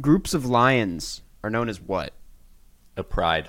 [0.00, 2.12] Groups of lions are known as what?
[2.96, 3.48] A pride.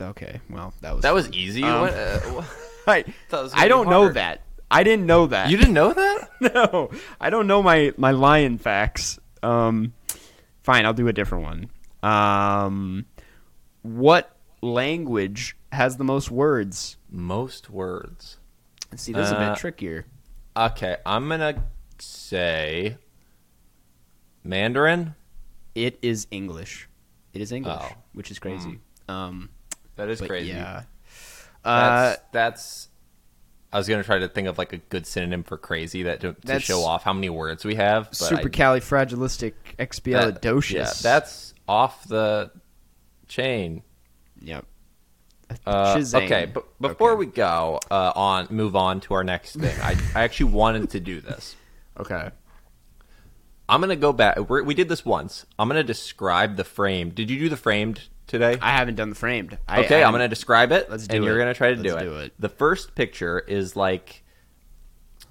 [0.00, 1.62] Okay, well, that was That was easy.
[1.62, 2.42] Um, What, uh,
[2.86, 3.04] I,
[3.54, 4.42] I don't know that.
[4.70, 5.50] I didn't know that.
[5.50, 6.28] you didn't know that?
[6.54, 9.18] no, I don't know my my lion facts.
[9.42, 9.92] Um,
[10.62, 11.70] fine, I'll do a different one.
[12.02, 13.06] Um,
[13.82, 16.96] what language has the most words?
[17.10, 18.38] Most words.
[18.96, 20.06] See, this is a Uh, bit trickier.
[20.56, 21.62] Okay, I'm gonna
[21.98, 22.96] say
[24.44, 25.14] Mandarin.
[25.74, 26.88] It is English.
[27.34, 27.92] It is English, Oh.
[28.14, 28.80] which is crazy.
[29.08, 29.50] Um,
[29.96, 30.48] That is but crazy.
[30.50, 30.82] yeah.
[31.64, 31.80] Uh,
[32.14, 32.88] That's, that's.
[33.76, 36.32] I was gonna try to think of like a good synonym for crazy that to,
[36.46, 38.10] to show off how many words we have.
[38.10, 40.72] Supercalifragilisticexpialidocious.
[40.72, 42.50] that- yeah, that's off the
[43.28, 43.82] chain.
[44.40, 44.64] yep.
[45.66, 47.18] Uh, okay, but before Okay.
[47.18, 49.78] we go uh, on, move on to our next thing.
[49.82, 51.54] I, I actually wanted to do this.
[51.98, 52.30] Okay.
[53.68, 54.38] I'm gonna go back.
[54.38, 55.44] We're, we did this once.
[55.58, 57.10] I'm gonna describe the frame.
[57.10, 58.56] Did you do the framed today?
[58.60, 59.58] I haven't done the framed.
[59.68, 60.90] I, okay, I, I'm gonna describe it.
[60.90, 62.04] Let's do and you're gonna try to Let's do it.
[62.04, 62.32] do it.
[62.38, 64.22] The first picture is like,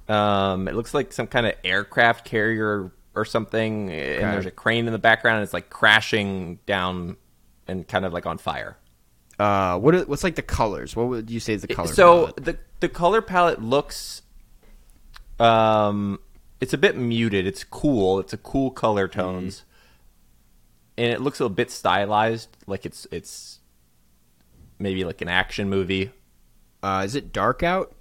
[0.07, 4.87] um, it looks like some kind of aircraft carrier or something, and there's a crane
[4.87, 5.37] in the background.
[5.37, 7.17] And it's like crashing down
[7.67, 8.77] and kind of like on fire.
[9.39, 9.95] Uh, what?
[9.95, 10.95] are- What's like the colors?
[10.95, 11.87] What would you say is the color?
[11.93, 12.35] so palette?
[12.45, 14.21] the the color palette looks
[15.39, 16.19] um
[16.61, 19.17] it's a bit muted it's cool it's a cool color Mm-hmm.
[20.97, 23.59] And it looks a bit stylized like it's it's
[24.79, 26.11] maybe like an action movie
[26.83, 27.93] uh, is it dark out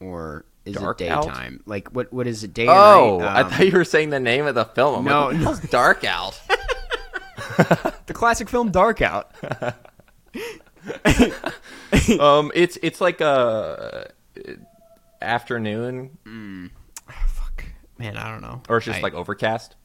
[0.00, 1.24] or is Dark it out?
[1.24, 1.62] daytime?
[1.64, 2.12] Like what?
[2.12, 2.52] What is it?
[2.52, 3.28] Day oh night?
[3.28, 5.46] i Um, thought you were saying the name of the film I'm No, like, no.
[5.50, 6.38] "What's dark out
[8.06, 9.32] the classic film Dark Out.
[12.20, 14.04] um it's it's like a uh,
[15.22, 16.18] afternoon
[17.26, 17.64] Fuck,
[17.98, 18.62] man, I don't know.
[18.68, 19.76] or it's just I- like overcast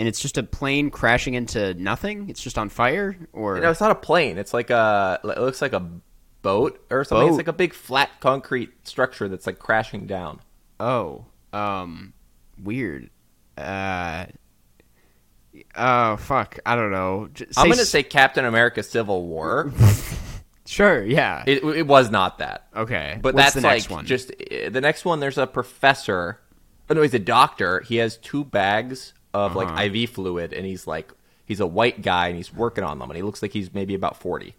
[0.00, 2.30] and it's just a plane crashing into nothing.
[2.30, 4.38] It's just on fire, or No, it's not a plane.
[4.38, 5.20] It's like a.
[5.22, 5.86] It looks like a
[6.40, 7.28] boat or something.
[7.28, 10.40] It's like a big flat concrete structure that's like crashing down.
[10.80, 12.14] oh, um,
[12.64, 13.10] weird.
[13.58, 14.24] Uh,
[15.76, 17.28] oh fuck, I don't know.
[17.58, 19.70] I'm gonna s- say Captain America: Civil War.
[20.66, 21.44] sure, yeah.
[21.46, 24.06] it, it was not that, okay, but What's that's the next like one.
[24.06, 25.20] just uh, the next one.
[25.20, 26.40] There's a professor.
[26.88, 27.80] Oh no, he's a doctor.
[27.80, 29.72] He has two bags of Uh-huh.
[29.74, 31.12] like IV fluid, and he's like
[31.46, 33.94] he's a white guy, and he's working on them, and he looks like he's maybe
[33.94, 34.54] about forty.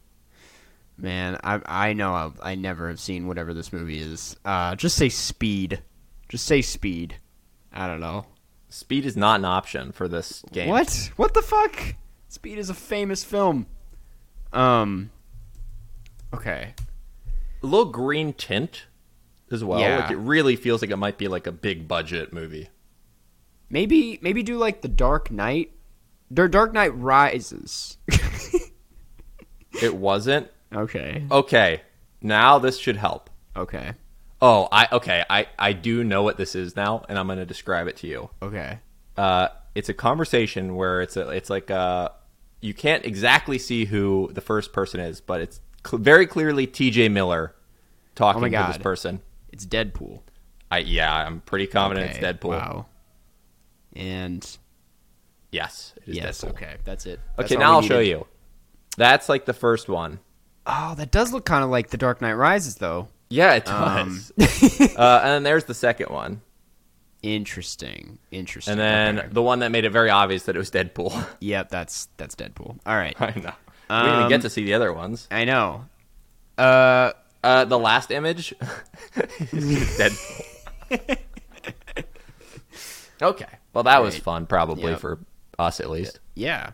[0.98, 4.36] Man, I I know I've, I never have seen whatever this movie is.
[4.46, 5.82] Uh, just say Speed.
[6.30, 7.16] Just say Speed.
[7.74, 8.26] I don't know.
[8.70, 10.70] Speed is not an option for this game.
[10.70, 11.12] What?
[11.16, 11.96] What the fuck?
[12.30, 13.66] Speed is a famous film.
[14.54, 15.10] Um.
[16.34, 16.74] Okay.
[17.64, 18.86] A little green tint
[19.52, 19.80] as well.
[19.80, 20.00] Yeah.
[20.00, 22.70] Like it really feels like it might be like a big budget movie.
[23.72, 25.72] Maybe maybe do like the Dark Knight.
[26.34, 27.98] Der Dark Knight Rises.
[29.82, 30.50] It wasn't.
[30.74, 31.26] okay.
[31.32, 31.82] Okay,
[32.22, 33.30] now this should help.
[33.56, 33.94] Okay.
[34.42, 37.46] Oh, I okay, I I do know what this is now, and I'm going to
[37.46, 38.30] describe it to you.
[38.42, 38.80] Okay.
[39.18, 42.10] Uh, it's a conversation where it's a it's like uh
[42.60, 47.10] you can't exactly see who the first person is, but it's cl- very clearly T.J.
[47.10, 47.56] Miller
[48.16, 49.22] talking Oh to this person.
[49.52, 50.22] It's Deadpool.
[50.70, 52.50] I yeah, I'm pretty confident Okay, it's Deadpool.
[52.50, 52.86] Wow.
[53.96, 54.46] And
[55.52, 56.50] Yes, it is yes, Deadpool.
[56.52, 57.20] okay, that's it.
[57.38, 58.26] That's Okay, now I'll show you.
[58.98, 60.20] That's like the first one.
[60.66, 63.08] Oh, that does look kind of like The Dark Knight Rises, though.
[63.30, 64.96] Yeah, it Um, does.
[64.96, 66.42] uh, and then there's the second one.
[67.24, 68.18] Interesting.
[68.32, 68.72] Interesting.
[68.74, 69.28] And then Okay.
[69.32, 71.26] the one that made it very obvious that it was Deadpool.
[71.42, 72.80] Yep, that's that's Deadpool.
[72.86, 73.16] All right.
[73.20, 73.34] I know.
[73.34, 75.28] we didn't even Um, get to see the other ones.
[75.32, 75.86] I know.
[76.58, 77.12] Uh,
[77.44, 78.60] Uh, the last image is
[79.98, 81.18] Deadpool.
[83.22, 83.48] okay.
[83.74, 85.00] Well, that was fun, probably Yep.
[85.00, 85.20] for
[85.60, 86.20] us at least.
[86.36, 86.72] yeah,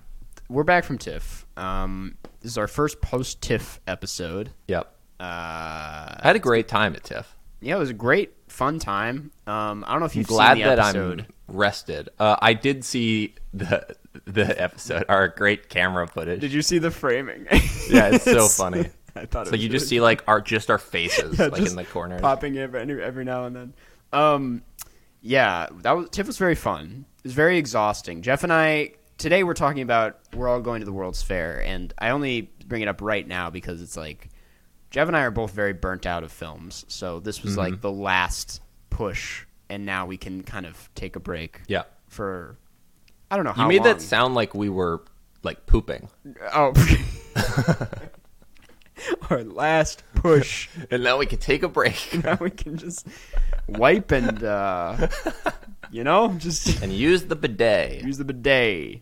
[0.50, 1.46] we're back from TIFF.
[1.58, 4.52] Um, this is our first post TIFF episode.
[4.68, 4.86] Yep.
[5.20, 7.36] Uh, I had a great time at TIFF.
[7.62, 9.32] yeah, it was a great, fun time.
[9.46, 11.22] Um, I don't know if you've glad seen the that episode.
[11.50, 12.10] I'm rested.
[12.20, 13.96] Uh, I did see the
[14.26, 16.42] the episode, our great camera footage.
[16.42, 17.46] Did you see the framing?
[17.90, 18.90] Yeah, it's so funny.
[19.16, 21.62] I thought so it was you just see like our just our faces Yeah, like
[21.66, 23.74] in the corner, popping every every now and then.
[24.14, 24.62] Um,
[25.27, 27.06] yeah, that was TIFF was very fun.
[27.19, 28.21] It was very exhausting.
[28.21, 31.94] Jeff and I today we're talking about we're all going to the World's Fair, and
[32.00, 34.29] I only bring it up right now because it's like
[34.89, 37.59] Jeff and I are both very burnt out of films, so this was Mm-hmm.
[37.74, 41.62] like the last push, and now we can kind of take a break.
[41.68, 41.83] Yeah.
[42.07, 42.57] For
[43.29, 43.97] I don't know how You made long.
[43.97, 45.03] that sound like we were
[45.44, 46.07] like pooping.
[46.53, 46.71] Oh.
[49.30, 50.70] Our last push.
[50.92, 53.08] And now we can take a break now we can just
[53.68, 55.08] wipe and uh,
[55.92, 58.04] you know just and use the bidet.
[58.04, 59.02] use the bidet.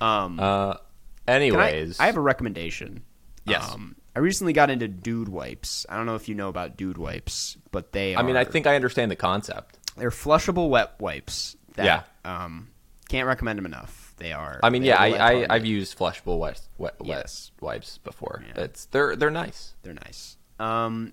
[0.00, 0.80] Um, Uh, can
[1.28, 3.02] I, anyways, I have a recommendation.
[3.44, 3.72] Yes.
[3.72, 5.84] Um, I recently got into dude wipes.
[5.88, 8.18] I don't know if you know about dude wipes, but they are.
[8.18, 9.78] I mean, I think I understand the concept.
[9.96, 11.56] they're flushable wet wipes.
[11.74, 12.02] That, Yeah.
[12.44, 12.68] Um,
[13.08, 14.05] can't recommend them enough.
[14.18, 14.60] They are.
[14.62, 17.52] I mean, yeah, have a wet I, I I've used flushable wet, wet, Yes.
[17.60, 18.42] wipes before.
[18.48, 18.62] Yeah.
[18.64, 19.74] It's they're they're nice.
[19.82, 20.36] They're nice.
[20.58, 21.12] Um,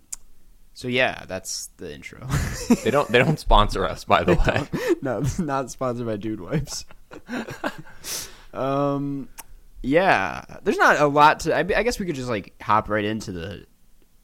[0.74, 2.26] so yeah, that's the intro.
[2.84, 4.96] They don't they don't sponsor us, by the way.
[5.02, 6.86] no, not sponsored by Dude Wipes.
[8.54, 9.30] um,
[9.82, 11.56] yeah, there's not a lot to.
[11.56, 13.66] I, I guess we could just like hop right into the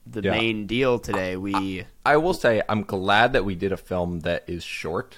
[0.07, 0.31] the Yeah.
[0.31, 1.35] main deal today.
[1.35, 5.17] We I will say I'm glad that we did a film that is short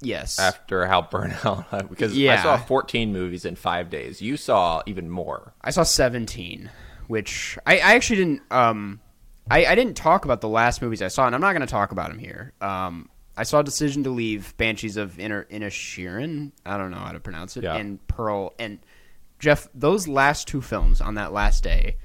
[0.00, 4.20] yes, after how burnout because I saw 14 movies in five days.
[4.22, 5.54] You saw even more.
[5.62, 6.70] I saw 17,
[7.06, 8.42] which I, I actually didn't.
[8.50, 9.00] Um,
[9.50, 11.66] I, I didn't talk about the last movies I saw, and I'm not going to
[11.66, 12.52] talk about them here.
[12.60, 16.52] Um, I saw Decision to Leave, Banshees of Inner Inisherin.
[16.66, 17.76] I don't know how to pronounce it, Yeah.
[17.76, 18.52] and Pearl.
[18.58, 18.78] And
[19.38, 21.96] Jeff, those last two films on that last day,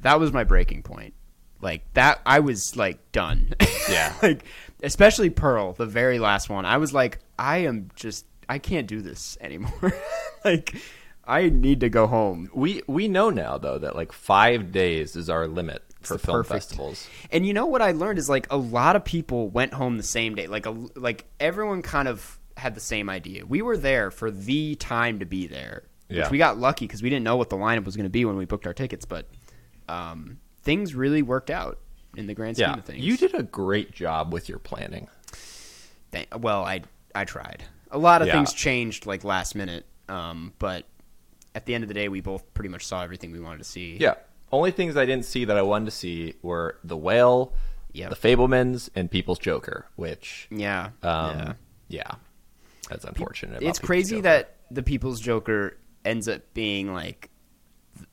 [0.00, 1.14] that was my breaking point.
[1.60, 3.54] Like that, I was like done.
[3.90, 4.12] Yeah.
[4.22, 4.44] like
[4.82, 6.66] especially Pearl, the very last one.
[6.66, 9.92] I was like, I am just, I can't do this anymore.
[10.44, 10.74] like,
[11.24, 12.50] I need to go home.
[12.54, 16.64] We we know now though that like five days is our limit for film perfect-
[16.64, 17.06] festivals.
[17.30, 20.02] And you know what I learned is like a lot of people went home the
[20.02, 20.46] same day.
[20.46, 23.44] Like a, like everyone kind of had the same idea.
[23.44, 25.82] We were there for the time to be there.
[26.08, 26.22] Yeah.
[26.22, 28.24] Which we got lucky because we didn't know what the lineup was going to be
[28.24, 29.28] when we booked our tickets, but
[29.90, 31.78] um, things really worked out
[32.16, 33.04] in the grand scheme Yeah, of things.
[33.04, 35.08] you did a great job with your planning.
[36.10, 36.82] Thank- well, I
[37.18, 37.64] I tried.
[37.90, 38.34] A lot of Yeah.
[38.34, 40.86] things changed like last minute, um, but
[41.54, 43.64] at the end of the day, we both pretty much saw everything we wanted to
[43.64, 43.96] see.
[44.00, 44.14] Yeah.
[44.52, 47.52] Only things I didn't see that I wanted to see were The Whale,
[47.92, 48.10] Yep.
[48.10, 51.52] The Fabelmans, and People's Joker, which yeah, um yeah.
[51.88, 52.10] yeah.
[52.90, 53.62] That's unfortunate.
[53.62, 54.22] it's crazy Joker.
[54.22, 57.30] that the People's Joker ends up being like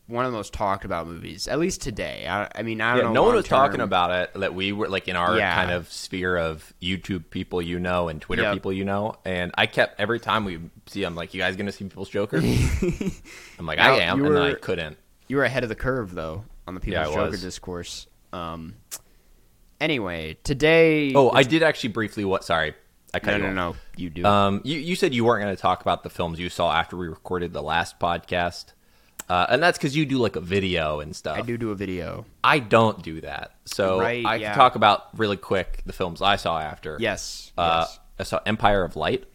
[0.08, 2.28] one of the most talked about movies, at least today.
[2.28, 3.14] I, I mean, I don't yeah, know.
[3.14, 5.54] no one was talking about it that we were like in our Yeah.
[5.56, 8.54] kind of sphere of YouTube people you know and Twitter Yep.
[8.54, 9.16] people you know.
[9.26, 12.38] And I kept every time we see I'm like, You guys gonna see People's Joker?
[13.60, 14.98] I'm like, I am, you and I couldn't.
[15.28, 17.42] You were ahead of the curve though on the People's I Joker was.
[17.42, 18.06] discourse.
[18.32, 18.76] Um,
[19.80, 21.14] anyway, today.
[21.14, 22.74] Oh, I did actually briefly what sorry.
[23.14, 23.76] I cut no, you no, off.
[23.76, 24.26] no, you do.
[24.26, 26.98] Um, you, you said you weren't going to talk about the films you saw after
[26.98, 28.74] we recorded the last podcast.
[29.28, 31.38] Uh, and that's because you do like a video and stuff.
[31.38, 32.26] I do do a video.
[32.44, 33.52] I don't do that.
[33.66, 34.50] So Right, I yeah.
[34.50, 36.98] can talk about really quick the films I saw after.
[37.00, 37.52] Yes.
[37.58, 38.00] Uh, yes.
[38.20, 39.26] I saw Empire of Light.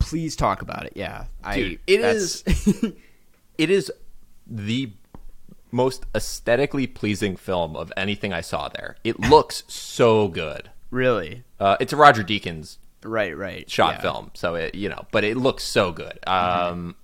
[0.00, 0.94] Please talk about it.
[0.96, 2.42] Yeah, Dude, I, it is
[3.58, 3.92] it is
[4.46, 4.90] the
[5.70, 8.96] most aesthetically pleasing film of anything I saw there.
[9.04, 10.70] It looks so good.
[10.90, 13.70] really Uh, it's a Roger Deakins right, right.
[13.70, 14.00] shot yeah.
[14.00, 16.18] film, so it you know, but it looks so good.
[16.26, 16.96] Um,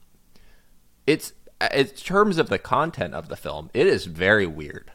[1.06, 1.32] it's
[1.74, 4.90] in terms of the content of the film, it is very weird.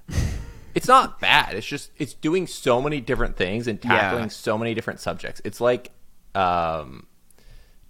[0.76, 1.56] it's not bad.
[1.56, 4.28] It's just it's doing so many different things and tackling Yeah.
[4.30, 5.42] so many different subjects.
[5.44, 5.92] It's like
[6.36, 7.06] um,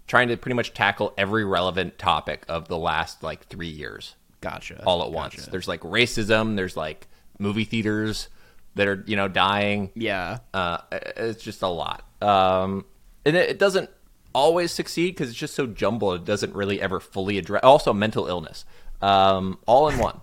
[0.07, 4.83] trying to pretty much tackle every relevant topic of the last like three years Gotcha.
[4.85, 5.35] all at once.
[5.35, 5.51] Gotcha.
[5.51, 6.55] There's like racism.
[6.55, 7.07] There's like
[7.39, 8.27] movie theaters
[8.75, 9.91] that are you know dying.
[9.95, 10.39] Yeah.
[10.53, 12.03] Uh, it's just a lot.
[12.21, 12.85] Um,
[13.25, 13.89] and it, it doesn't
[14.33, 16.15] always succeed because it's just so jumbled.
[16.21, 17.63] It doesn't really ever fully address.
[17.63, 18.65] Also, mental illness,
[19.01, 20.21] um, all in one,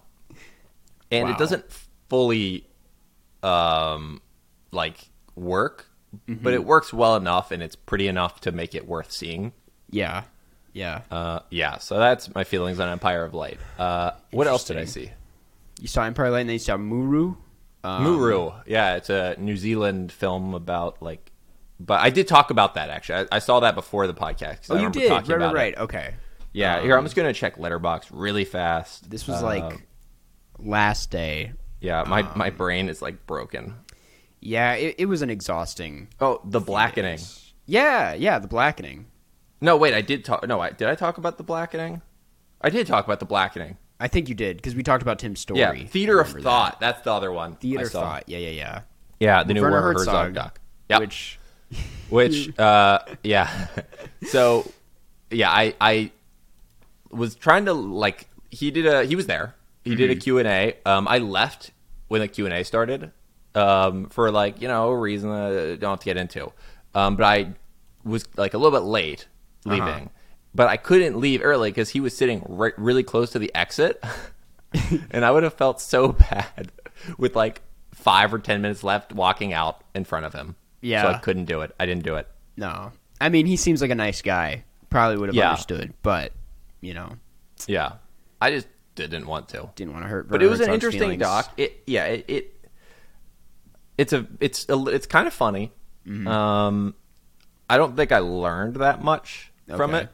[1.11, 1.35] and Wow.
[1.35, 1.65] it doesn't
[2.09, 2.67] fully,
[3.43, 4.21] um,
[4.73, 5.87] like work,
[6.29, 6.43] Mm-hmm.
[6.43, 9.53] but it works well enough, and it's pretty enough to make it worth seeing.
[9.91, 10.25] Yeah.
[10.73, 11.03] Yeah.
[11.09, 13.59] Uh, yeah, so that's my feelings on Empire of Light.
[13.79, 15.11] Uh, what else did I see?
[15.81, 17.37] You saw Empire of Light and then you saw Muru.
[17.85, 18.51] Um, Muru.
[18.67, 21.30] Yeah, it's a New Zealand film about like.
[21.83, 23.27] But I did talk about that actually.
[23.33, 24.69] I, I saw that before the podcast.
[24.69, 25.11] 'cause I Oh, you did.
[25.11, 25.79] Right, right, right.
[25.79, 26.15] Okay.
[26.53, 29.09] Yeah, here I'm just gonna check Letterboxd really fast.
[29.11, 29.87] This was Uh, like
[30.59, 31.53] last day.
[31.81, 33.75] yeah, my um, my brain is like broken.
[34.41, 36.09] Yeah, it, it was an exhausting.
[36.21, 37.19] Oh, the blackening.
[37.67, 39.07] Yeah, yeah, the blackening.
[39.61, 40.47] No, wait, I did talk.
[40.47, 42.03] No, I did I talk about the blackening?
[42.61, 43.77] I did talk about the blackening.
[43.99, 45.61] I think you did because we talked about Tim's story.
[45.61, 46.81] Yeah, Theater of Thought.
[46.81, 47.57] That's the other one.
[47.57, 47.93] Theater of.
[47.93, 48.25] Thought.
[48.27, 48.81] Yeah, yeah, yeah.
[49.19, 50.61] Yeah, the new Werner Werner Herzog, Herzog, doc.
[50.89, 51.01] Yep.
[51.01, 51.39] Which
[52.09, 53.67] which uh yeah
[54.27, 54.71] so
[55.31, 56.11] yeah i i
[57.11, 60.21] was trying to like he did a he was there he did a Mm-hmm.
[60.21, 61.71] q&a um i left
[62.09, 63.11] when the q&a started
[63.55, 66.53] um for like you know a reason i don't have to get into
[66.95, 67.55] um, but I
[68.03, 69.29] was like a little bit late
[69.65, 70.09] leaving, Uh-huh.
[70.53, 74.03] but I couldn't leave early because he was sitting right, really close to the exit,
[75.13, 76.73] and I would have felt so bad
[77.17, 77.63] with like
[77.95, 80.57] five or ten minutes left walking out in front of him.
[80.81, 81.03] Yeah.
[81.03, 81.75] so I couldn't do it.
[81.79, 82.27] I didn't do it.
[82.57, 84.65] No, I mean he seems like a nice guy.
[84.91, 85.51] Probably would have Yeah.
[85.51, 86.33] understood, but
[86.81, 87.13] you know,
[87.67, 87.93] Yeah,
[88.41, 89.71] I just didn't want to.
[89.77, 90.29] didn't want to hurt.
[90.29, 91.21] but it was an interesting feelings.
[91.21, 91.53] doc.
[91.57, 92.67] It yeah, it, it
[93.99, 95.73] it's a it's a, it's kind of funny.
[96.07, 96.27] Mm-hmm.
[96.27, 96.95] Um,
[97.69, 100.09] I don't think I learned that much from it.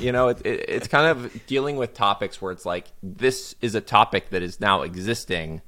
[0.00, 3.74] You know, it, it, it's kind of dealing with topics where it's like this is
[3.74, 5.60] a topic that is now existing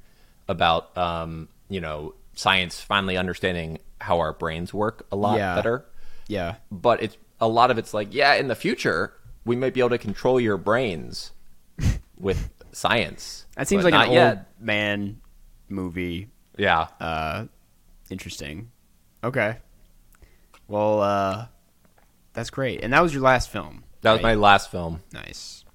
[0.47, 5.55] about um, you know science finally understanding how our brains work a lot Yeah.
[5.55, 5.85] better
[6.27, 9.13] Yeah, but it's a lot of it's like yeah in the future
[9.45, 11.31] we might be able to control your brains
[12.17, 14.47] with science that seems like an old yet.
[14.59, 15.19] man
[15.69, 16.27] movie.
[16.57, 17.45] yeah Uh,
[18.09, 18.71] interesting.
[19.23, 19.57] Okay.
[20.67, 21.47] Well, uh,
[22.33, 23.83] that's great, and that was your last film.
[24.01, 25.65] that was my last film Nice.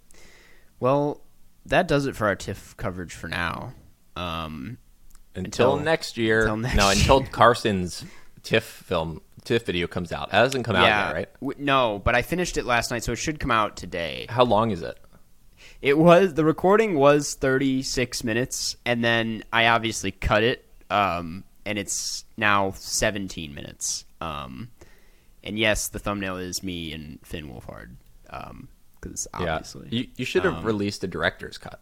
[0.80, 1.20] Well,
[1.66, 3.72] that does it for our TIFF coverage for now.
[4.16, 4.78] Um,
[5.34, 6.40] until, Until- next year.
[6.42, 7.28] until next no until year.
[7.30, 8.04] carson's
[8.42, 10.28] tiff film tiff video comes out.
[10.28, 11.28] It hasn't come out yeah, yet right?
[11.40, 14.26] W- no, but I finished it last night, so it should come out today.
[14.28, 14.98] how long is it?
[15.82, 21.78] It was the recording was 36 minutes, and then I obviously cut it, um, and
[21.78, 24.04] it's now 17 minutes.
[24.20, 24.70] Um,
[25.42, 27.96] and yes, the thumbnail is me and Finn Wolfhard,
[29.00, 29.56] because yeah.
[29.56, 29.88] obviously.
[29.90, 31.80] You, you should have Um, released a director's cut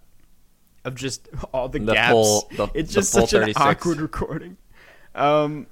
[0.84, 2.10] of just all the, The gaps.
[2.12, 4.56] full- the- it's just such an awkward recording.
[5.14, 5.66] Um,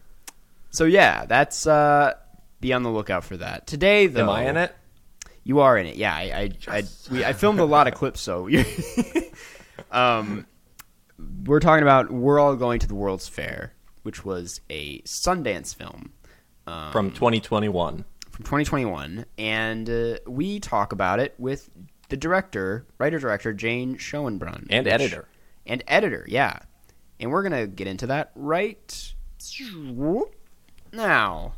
[0.70, 2.14] so yeah, that's uh,
[2.60, 4.06] be on the lookout for that today.
[4.06, 4.74] Though, am i in it
[5.44, 5.96] You are in it.
[5.96, 8.48] Yeah, I I I, we, I filmed a lot of clips, so
[9.90, 10.46] um,
[11.44, 16.12] we're talking about we're all going to the World's Fair, which was a Sundance film
[16.66, 21.68] um, from 2021 from 2021, and uh, we talk about it with
[22.10, 25.28] the director, writer director Jane Schoenbrun, and which- editor
[25.66, 26.58] and editor, yeah.
[27.18, 29.14] And we're gonna get into that right
[30.92, 31.54] now.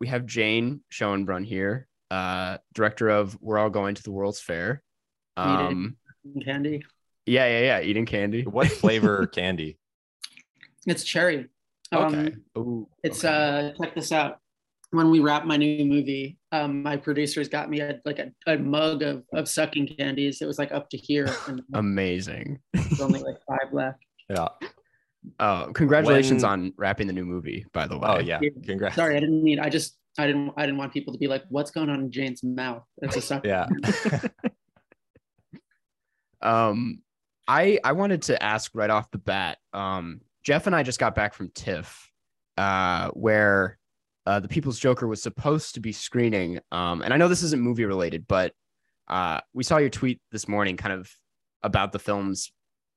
[0.00, 4.82] We have Jane Schoenbrun here, uh, director of We're All Going to the World's Fair.
[5.38, 5.96] Um,
[6.44, 6.84] candy.
[7.26, 8.42] yeah, yeah, yeah, eating candy.
[8.44, 9.78] what flavor candy
[10.86, 11.48] It's cherry.
[11.92, 12.36] Um, Okay.
[12.58, 13.72] Ooh, It's okay.
[13.78, 14.40] uh check this out.
[14.90, 18.56] When we wrap my new movie, um, my producers got me a, like a, a
[18.58, 20.40] mug of, of sucking candies.
[20.42, 22.58] It was like up to here, and amazing.
[22.72, 23.98] there's only like five left.
[24.30, 24.48] yeah
[25.40, 28.08] Oh, congratulations When- on wrapping the new movie, by the way.
[28.08, 28.50] oh yeah Yeah.
[28.64, 29.58] congrats Sorry, I didn't mean.
[29.58, 32.10] I just I didn't I didn't want people to be like, "What's going on in
[32.12, 33.44] Jane's mouth?" It's a suck.
[33.44, 33.66] yeah
[36.42, 37.00] Um,
[37.48, 39.58] I I wanted to ask right off the bat.
[39.72, 42.10] Um, Jeff and I just got back from TIFF,
[42.56, 43.78] uh, where
[44.26, 46.58] uh, the People's Joker was supposed to be screening.
[46.72, 48.52] Um, and I know this isn't movie related, but
[49.08, 51.10] uh, we saw your tweet this morning, kind of
[51.62, 52.50] about the film's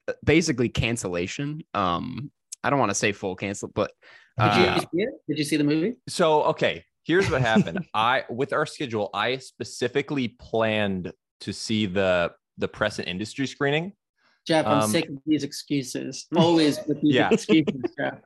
[0.08, 1.62] uh, basically cancellation.
[1.74, 2.32] Um,
[2.64, 3.92] I don't want to say full cancel, but
[4.40, 5.10] Did uh, you see it?
[5.28, 5.96] Did you see the movie?
[6.08, 7.86] So okay, here's what happened.
[7.94, 13.94] I with our schedule, I specifically planned to see the the press and industry screening.
[14.48, 16.26] Jeff, I'm Um, sick of these excuses.
[16.36, 17.30] Always with these Yeah.
[17.32, 18.20] excuses, Jeff.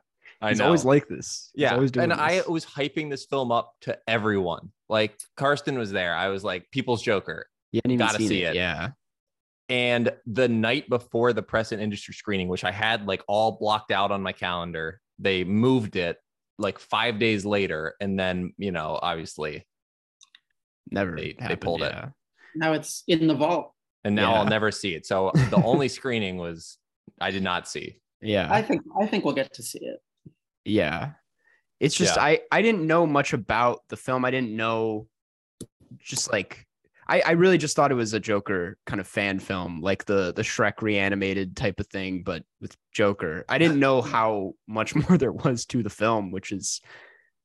[0.44, 0.66] I he's know.
[0.66, 1.50] always like this.
[1.54, 4.70] He's yeah, always doing and I was hyping this film up to everyone.
[4.88, 6.14] Like Karsten was there.
[6.14, 8.50] I was like, "People's Joker." you hadn't even gotta seen see it.
[8.50, 8.56] it.
[8.56, 8.90] Yeah.
[9.68, 13.90] And the night before the press and industry screening, which I had like all blocked
[13.90, 16.18] out on my calendar, they moved it
[16.58, 19.66] like five days later, and then you know, obviously,
[20.90, 21.16] Never.
[21.16, 21.94] They- they happened, pulled it.
[22.54, 23.72] Now it's in the vault.
[24.04, 24.38] and now Yeah.
[24.40, 25.06] I'll never see it.
[25.06, 26.78] So the only screening was
[27.20, 27.98] I did not see.
[28.20, 28.48] Yeah.
[28.52, 29.98] I think I think we'll get to see it.
[30.64, 31.12] Yeah.
[31.80, 32.22] It's just Yeah.
[32.22, 34.24] I I didn't know much about the film.
[34.24, 35.08] I didn't know
[35.98, 36.66] just like
[37.06, 40.32] I, I really just thought it was a Joker kind of fan film, like the
[40.32, 43.44] the Shrek reanimated type of thing, but with Joker.
[43.48, 46.80] I didn't know how much more there was to the film, which is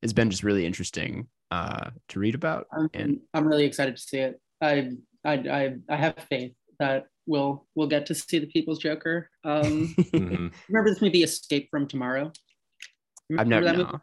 [0.02, 2.66] has been just really interesting uh to read about.
[2.72, 4.40] I'm, And- I'm really excited to see it.
[4.62, 4.92] I
[5.24, 9.28] I I, I have faith that we'll we'll get to see the People's Joker.
[9.44, 12.32] Um, remember this movie Escape from Tomorrow?
[13.38, 14.00] I've never no,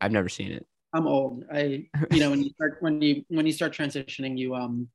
[0.00, 0.66] I've never seen it.
[0.92, 1.44] I'm old.
[1.52, 4.88] I you know when you start when you when you start transitioning, you um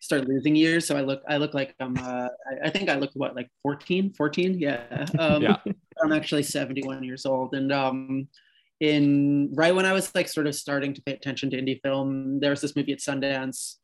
[0.00, 0.86] start losing years.
[0.86, 3.48] So I look I look like I'm uh I, I think I look what like
[3.62, 4.58] 14, 14?
[4.58, 5.06] Yeah.
[5.18, 5.56] Um, Yeah.
[6.02, 7.54] I'm actually 71 years old.
[7.54, 8.28] And um
[8.80, 12.40] in right when I was like sort of starting to pay attention to indie film,
[12.40, 13.76] there was this movie at Sundance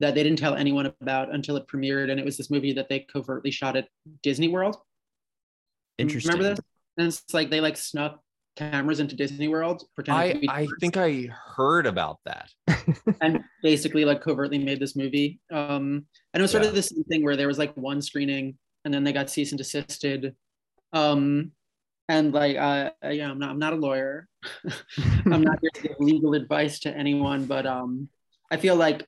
[0.00, 2.90] that they didn't tell anyone about until it premiered, and it was this movie that
[2.90, 3.88] they covertly shot at
[4.22, 4.76] Disney World.
[5.96, 6.32] Interesting.
[6.32, 6.64] Remember this?
[6.98, 8.20] And it's like they like snuck
[8.56, 12.48] cameras into Disney World, pretending to I be I think I heard about that.
[13.20, 15.40] and basically like covertly made this movie.
[15.52, 16.70] Um, and it was sort Yeah.
[16.70, 19.58] of this thing where there was like one screening, and then they got cease and
[19.58, 20.34] desisted.
[20.92, 21.52] Um,
[22.08, 24.28] and like, uh, yeah, I'm not, I'm not a lawyer.
[25.26, 28.08] I'm not here to give legal advice to anyone, but um,
[28.50, 29.04] I feel like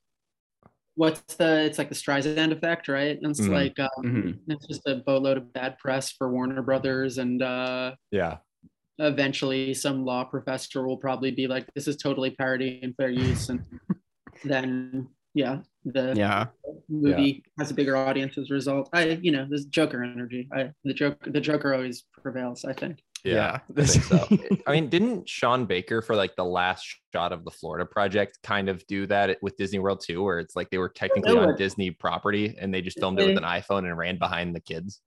[0.96, 3.16] what's the it's like the Streisand effect, right?
[3.22, 3.52] And it's Mhm.
[3.52, 4.38] like um, Mhm.
[4.48, 8.38] it's just a boatload of bad press for Warner Brothers, and uh, Yeah.
[8.98, 13.48] Eventually some law professor will probably be like, "This is totally parody and fair use,"
[13.48, 13.64] and
[14.44, 16.46] then yeah, the Yeah.
[16.88, 18.88] movie has a bigger audience as a result.
[18.92, 20.48] I, you know, this Joker energy.
[20.52, 22.64] I the Joker, the Joker always prevails.
[22.64, 23.02] I think.
[23.24, 23.60] Yeah.
[23.76, 24.26] I think so.
[24.66, 28.68] I mean, didn't Sean Baker for like the last shot of the Florida project kind
[28.68, 31.90] of do that with Disney World too, where it's like they were technically on Disney
[31.90, 35.00] property and they just filmed it with an iPhone and ran behind the kids?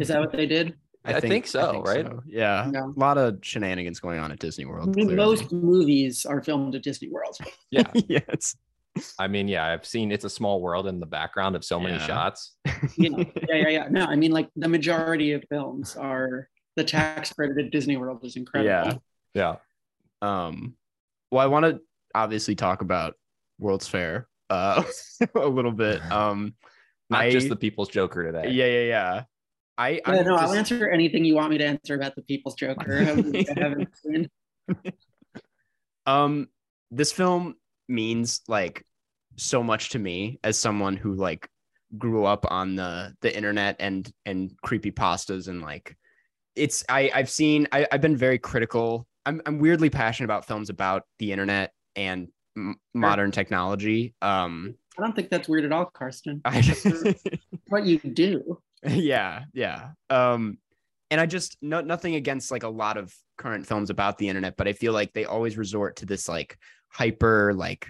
[0.00, 0.74] Is that what they did?
[1.16, 2.06] I think so, right?
[2.26, 2.70] Yeah.
[2.72, 2.84] Yeah.
[2.86, 4.94] A lot of shenanigans going on at Disney I World.
[4.96, 7.36] mean, most movies are filmed at Disney World.
[7.70, 7.82] Yeah.
[8.08, 8.56] yeah, it's
[9.18, 11.96] I mean, yeah, I've seen It's a Small World in the background of so many
[11.96, 12.06] Yeah.
[12.06, 12.56] shots.
[12.96, 13.86] You know, yeah, yeah, yeah.
[13.90, 18.24] No, I mean, like the majority of films are the tax credit at Disney World
[18.24, 19.00] is incredible.
[19.34, 19.56] Yeah.
[20.22, 20.36] Yeah.
[20.46, 20.74] Um,
[21.30, 21.80] well, I want to
[22.14, 23.14] obviously talk about
[23.58, 24.82] World's Fair uh,
[25.34, 26.00] a little bit.
[26.10, 26.54] Um,
[27.10, 28.50] Not I- just the People's Joker today.
[28.50, 29.22] yeah, yeah, yeah.
[29.78, 33.00] I, Yeah, no, I'll answer anything you want me to answer about the People's Joker.
[33.00, 34.28] I haven't seen.
[36.04, 36.48] um,
[36.90, 37.54] this film
[37.88, 38.84] means like
[39.36, 41.48] so much to me as someone who like
[41.96, 45.96] grew up on the the internet and and creepy pastas and like
[46.56, 49.06] it's I I've seen I, I've been very critical.
[49.24, 54.14] I'm I'm weirdly passionate about films about the internet and m- modern technology.
[54.20, 56.40] Um, I don't think that's weird at all, Karsten.
[56.44, 56.62] I,
[57.68, 58.60] What you do.
[58.86, 59.90] yeah, yeah.
[60.10, 60.58] Um,
[61.10, 64.56] and I just no, nothing against like a lot of current films about the internet,
[64.56, 66.58] but I feel like they always resort to this like
[66.88, 67.88] hyper, like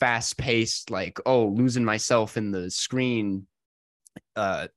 [0.00, 3.46] fast paced, like oh, losing myself in the screen,
[4.34, 4.68] uh,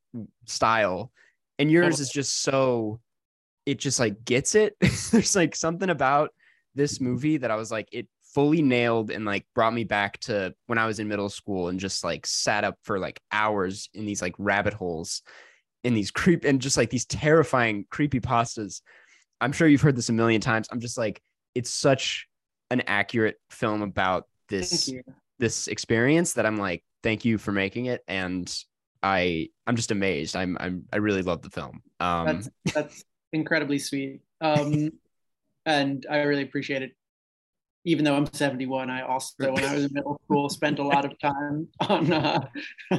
[0.45, 1.11] style.
[1.57, 3.01] And yours is just so,
[3.65, 4.75] it just like gets it.
[5.11, 6.29] There's like something about
[6.75, 10.53] this movie that I was like, it fully nailed and like brought me back to
[10.67, 14.05] when I was in middle school and just like sat up for like hours in
[14.05, 15.23] these like rabbit holes
[15.83, 18.81] in these creep and just like these terrifying creepy pastas.
[19.41, 20.67] I'm sure you've heard this a million times.
[20.71, 21.21] I'm just like,
[21.55, 22.27] it's such
[22.69, 24.91] an accurate film about this
[25.39, 28.01] this experience that I'm like, thank you for making it.
[28.07, 28.53] And
[29.01, 30.35] I I'm just amazed.
[30.35, 31.81] I'm I'm I really love the film.
[31.99, 34.21] Um That's that's incredibly sweet.
[34.41, 34.91] Um,
[35.65, 36.91] and I really appreciate it.
[37.85, 41.05] Even though I'm 71, I also, when I was in middle school, spent a lot
[41.05, 42.11] of time on.
[42.11, 42.47] Uh,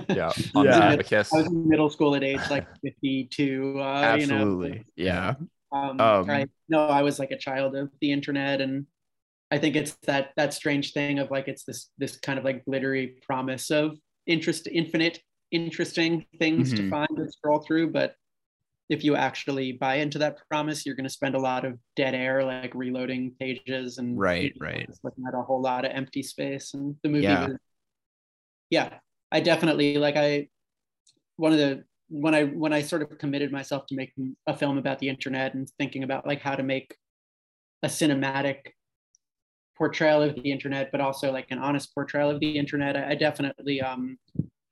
[0.09, 0.33] Yeah.
[0.55, 0.93] On Yeah.
[0.93, 0.97] yeah.
[1.03, 1.33] Kiss.
[1.33, 3.75] I was in middle school at age like 52.
[3.79, 4.85] Uh, absolutely.
[4.97, 5.35] You know, Yeah.
[5.73, 8.87] um, Um, I, no, I was like a child of the internet, and
[9.51, 12.64] I think it's that that strange thing of like it's this this kind of like
[12.64, 16.90] glittery promise of interest, infinite interesting things to Mhm.
[16.90, 18.14] find and scroll through, but
[18.90, 22.14] if you actually buy into that promise, you're going to spend a lot of dead
[22.14, 24.90] air, like reloading pages and Right, right.
[25.05, 26.74] looking at a whole lot of empty space.
[26.74, 27.46] And the movie, Yeah.
[27.48, 27.57] was,
[28.70, 28.98] yeah,
[29.33, 30.16] I definitely like.
[30.16, 30.48] I
[31.37, 34.79] one of the when I when I sort of committed myself to making a film
[34.79, 36.96] about the internet and thinking about like how to make
[37.83, 38.72] a cinematic
[39.76, 42.96] portrayal of the internet, but also like an honest portrayal of the internet.
[42.96, 44.18] I, I definitely um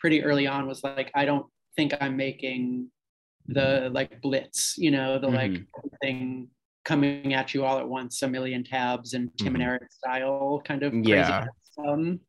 [0.00, 2.90] pretty early on was like, I don't think I'm making
[3.48, 5.64] the like blitz, you know, the like
[6.02, 6.48] thing
[6.84, 9.66] coming at you all at once, a million tabs and Tim and Mhm.
[9.66, 11.46] Eric style kind of Yeah.
[11.86, 12.20] Um,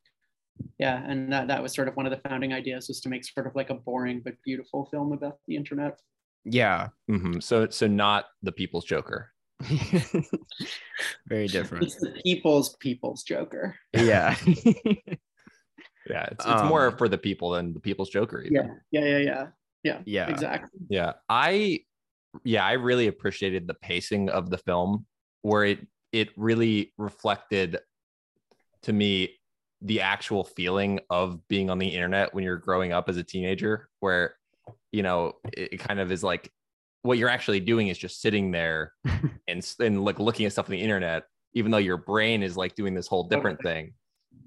[0.77, 3.23] yeah, and that, that was sort of one of the founding ideas was to make
[3.25, 5.99] sort of like a boring but beautiful film about the internet.
[6.45, 6.89] Yeah.
[7.08, 9.32] hmm So so not the People's Joker.
[11.27, 11.84] Very different.
[11.86, 13.75] It's the people's people's Joker.
[13.93, 14.36] yeah.
[16.10, 18.41] Yeah, it's, it's more Um, for the people than the People's Joker.
[18.41, 18.79] Even.
[18.89, 19.47] Yeah, yeah, yeah, yeah,
[19.84, 20.00] yeah.
[20.06, 20.30] yeah.
[20.30, 20.80] Exactly.
[20.89, 21.13] Yeah.
[21.28, 21.82] I
[22.44, 25.06] yeah, I really appreciated the pacing of the film
[25.42, 25.80] where it
[26.12, 27.80] it really reflected
[28.84, 29.36] to me
[29.82, 33.89] the actual feeling of being on the internet when you're growing up as a teenager
[34.00, 34.36] where
[34.92, 36.52] you know it, it kind of is like
[37.02, 38.94] what you're actually doing is just sitting there
[39.48, 42.76] and and like looking at stuff on the internet even though your brain is like
[42.76, 43.94] doing this whole different thing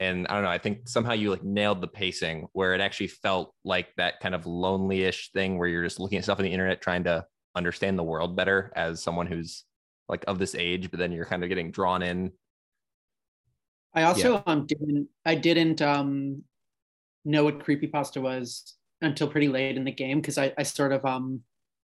[0.00, 3.06] and i don't know i think somehow you like nailed the pacing where it actually
[3.06, 6.52] felt like that kind of lonely-ish thing where you're just looking at stuff on the
[6.52, 9.64] internet trying to understand the world better as someone who's
[10.08, 12.30] like of this age but then you're kind of getting drawn in
[13.94, 16.42] I also um didn't I didn't um
[17.24, 21.04] know what creepypasta was until pretty late in the game because I, I sort of
[21.04, 21.40] um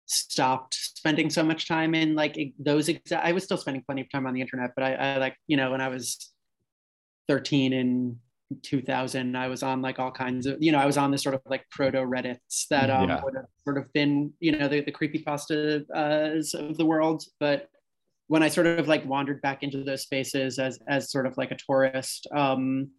[0.05, 3.25] stopped spending so much time in like those exact.
[3.25, 5.57] I was still spending plenty of time on the internet, but I, I like you
[5.57, 6.32] know when I was
[7.27, 8.19] 13 in
[8.61, 11.33] 2000 i was on like all kinds of you know i was on this sort
[11.33, 13.23] of like proto reddits that um yeah.
[13.23, 17.23] would have sort of been you know the, the creepy pasta uh, of the world
[17.39, 17.67] but
[18.27, 21.51] when i sort of like wandered back into those spaces as as sort of like
[21.51, 22.89] a tourist um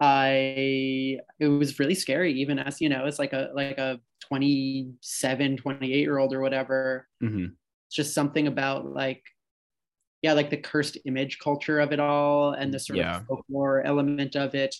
[0.00, 5.56] i it was really scary even as you know as like a like a 27
[5.56, 7.46] 28 year old or whatever mm-hmm.
[7.86, 9.22] it's just something about like
[10.22, 13.18] yeah, like the cursed image culture of it all and the sort yeah.
[13.18, 14.74] of folklore element of it.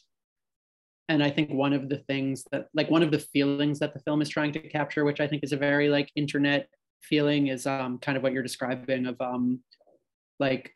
[1.08, 4.00] And I think one of the things that, like, one of the feelings that the
[4.00, 6.68] film is trying to capture, which I think is a very like internet
[7.02, 9.60] feeling, is um kind of what you're describing of um
[10.40, 10.75] like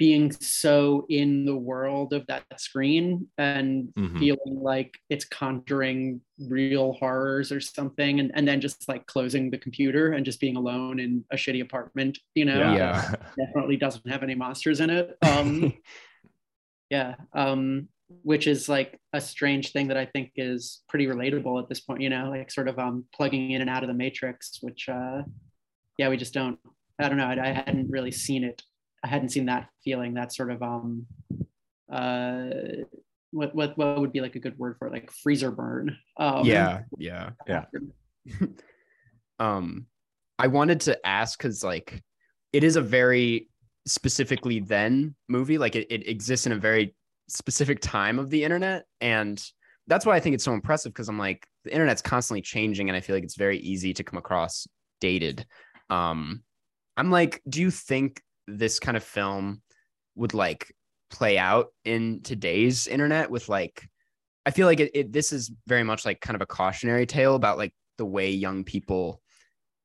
[0.00, 4.18] being so in the world of that screen and mm-hmm.
[4.18, 9.58] feeling like it's conjuring real horrors or something and, and then just like closing the
[9.58, 12.72] computer and just being alone in a shitty apartment you know?
[12.72, 15.16] Yeah, definitely doesn't have any monsters in it.
[15.30, 15.74] Um
[16.88, 17.86] yeah um
[18.22, 22.00] which is like a strange thing that i think is pretty relatable at this point
[22.00, 22.30] you know?
[22.30, 25.22] Like sort of um plugging in and out of the matrix which uh
[25.98, 26.58] yeah we just don't
[26.98, 28.62] i don't know i, I hadn't really seen it
[29.02, 31.06] I hadn't seen that feeling, that sort of um
[31.92, 32.50] uh
[33.32, 34.92] what what what would be like a good word for it?
[34.92, 35.96] like freezer burn.
[36.16, 37.64] Um, yeah, yeah, yeah.
[39.38, 39.86] um,
[40.38, 42.02] I wanted to ask because like
[42.52, 43.48] it is a very
[43.86, 46.94] specifically then movie, like it, it exists in a very
[47.28, 49.42] specific time of the internet, and
[49.86, 52.96] that's why I think it's so impressive because I'm like the internet's constantly changing, and
[52.96, 54.66] I feel like it's very easy to come across
[55.00, 55.46] dated.
[55.88, 56.42] Um,
[56.96, 58.20] I'm like, do you think
[58.58, 59.62] this kind of film
[60.16, 60.74] would like
[61.10, 63.88] play out in today's internet with like
[64.46, 67.34] I feel like it, it, this is very much like kind of a cautionary tale
[67.34, 69.20] about like the way young people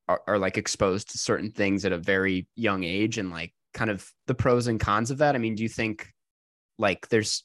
[0.08, 3.92] are, are like exposed to certain things at a very young age and like kind
[3.92, 5.36] of the pros and cons of that.
[5.36, 6.08] I mean, do you think
[6.78, 7.44] like there's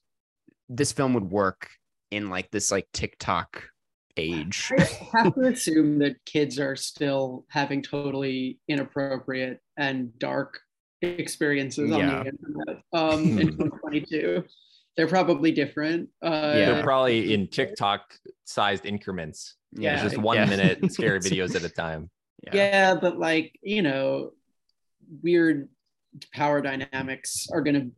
[0.68, 1.68] this film would work
[2.10, 3.64] in like this like TikTok
[4.16, 4.70] age?
[4.78, 10.60] I have to assume that kids are still having totally inappropriate and dark
[11.02, 11.96] experiences yeah.
[11.96, 14.44] on the internet um, in 2022.
[14.96, 16.08] They're probably different.
[16.22, 18.02] Uh, yeah, they're probably in TikTok
[18.44, 19.56] sized increments.
[19.72, 20.46] Yeah, just one yeah.
[20.46, 22.10] minute scary videos at a time.
[22.44, 22.50] Yeah.
[22.54, 24.32] yeah, but like you know,
[25.22, 25.68] weird
[26.34, 27.90] power dynamics are going to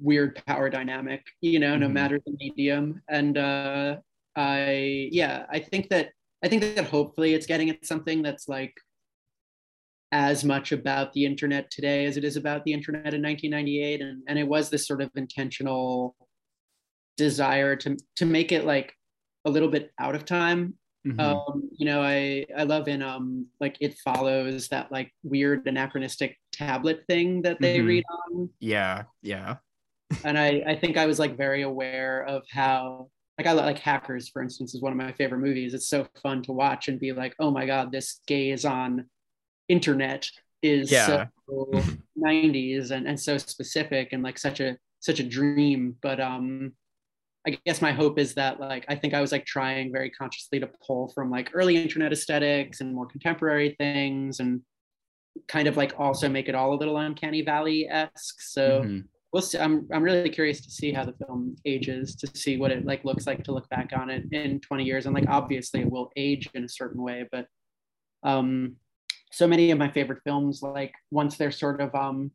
[0.00, 1.24] weird power dynamic.
[1.40, 1.80] You know, mm-hmm.
[1.80, 3.02] no matter the medium.
[3.08, 3.96] And uh,
[4.36, 6.10] I yeah, I think that
[6.44, 8.74] I think that hopefully it's getting at something that's like
[10.12, 14.22] as much about the internet today as it is about the internet in 1998 and,
[14.28, 16.14] and it was this sort of intentional
[17.16, 18.92] desire to to make it like
[19.46, 20.74] a little bit out of time
[21.06, 21.18] mm-hmm.
[21.18, 26.36] um you know i i love in um like it follows that like weird anachronistic
[26.52, 27.88] tablet thing that they mm-hmm.
[27.88, 29.56] read on yeah yeah
[30.24, 34.30] and i i think i was like very aware of how like I like Hackers,
[34.30, 35.74] for instance, is one of my favorite movies.
[35.74, 39.06] It's so fun to watch and be like, oh my god, this gaze on
[39.68, 40.28] internet
[40.62, 41.26] is yeah.
[41.48, 41.70] so
[42.18, 46.72] 90s and, and so specific and like such a such a dream but um
[47.46, 50.58] i guess my hope is that like i think i was like trying very consciously
[50.58, 54.62] to pull from like early internet aesthetics and more contemporary things and
[55.48, 59.00] kind of like also make it all a little uncanny valley-esque so mm-hmm.
[59.32, 62.70] we'll see i'm i'm really curious to see how the film ages to see what
[62.72, 65.80] it like looks like to look back on it in 20 years and like obviously
[65.80, 67.46] it will age in a certain way but
[68.22, 68.74] um
[69.32, 72.30] so many of my favorite films, like once they're sort of um,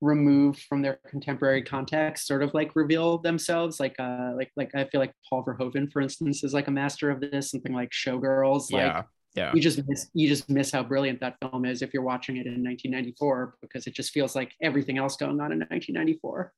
[0.00, 3.80] removed from their contemporary context, sort of like reveal themselves.
[3.80, 7.10] Like uh, like like I feel like Paul Verhoeven, for instance, is like a master
[7.10, 7.50] of this.
[7.50, 8.66] Something like Showgirls.
[8.68, 8.96] Yeah.
[8.96, 9.52] Like, yeah.
[9.54, 12.46] You just miss you just miss how brilliant that film is if you're watching it
[12.46, 16.52] in 1994 because it just feels like everything else going on in 1994.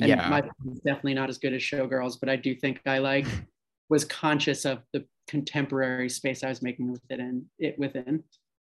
[0.00, 0.28] And yeah.
[0.28, 0.38] my
[0.72, 3.26] is definitely not as good as Showgirls, but I do think I like
[3.90, 8.24] was conscious of the contemporary space I was making with it in it within.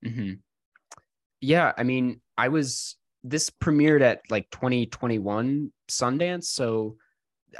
[0.04, 0.32] Mm-hmm
[1.44, 6.96] yeah, I mean, I was this premiered at like 2021 Sundance, so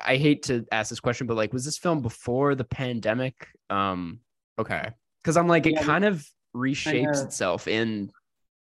[0.05, 3.49] I hate to ask this question, but like, was this film before the pandemic?
[3.71, 4.21] Um,
[4.59, 4.91] okay,
[5.23, 8.11] because I'm like, it yeah, kind of reshapes itself in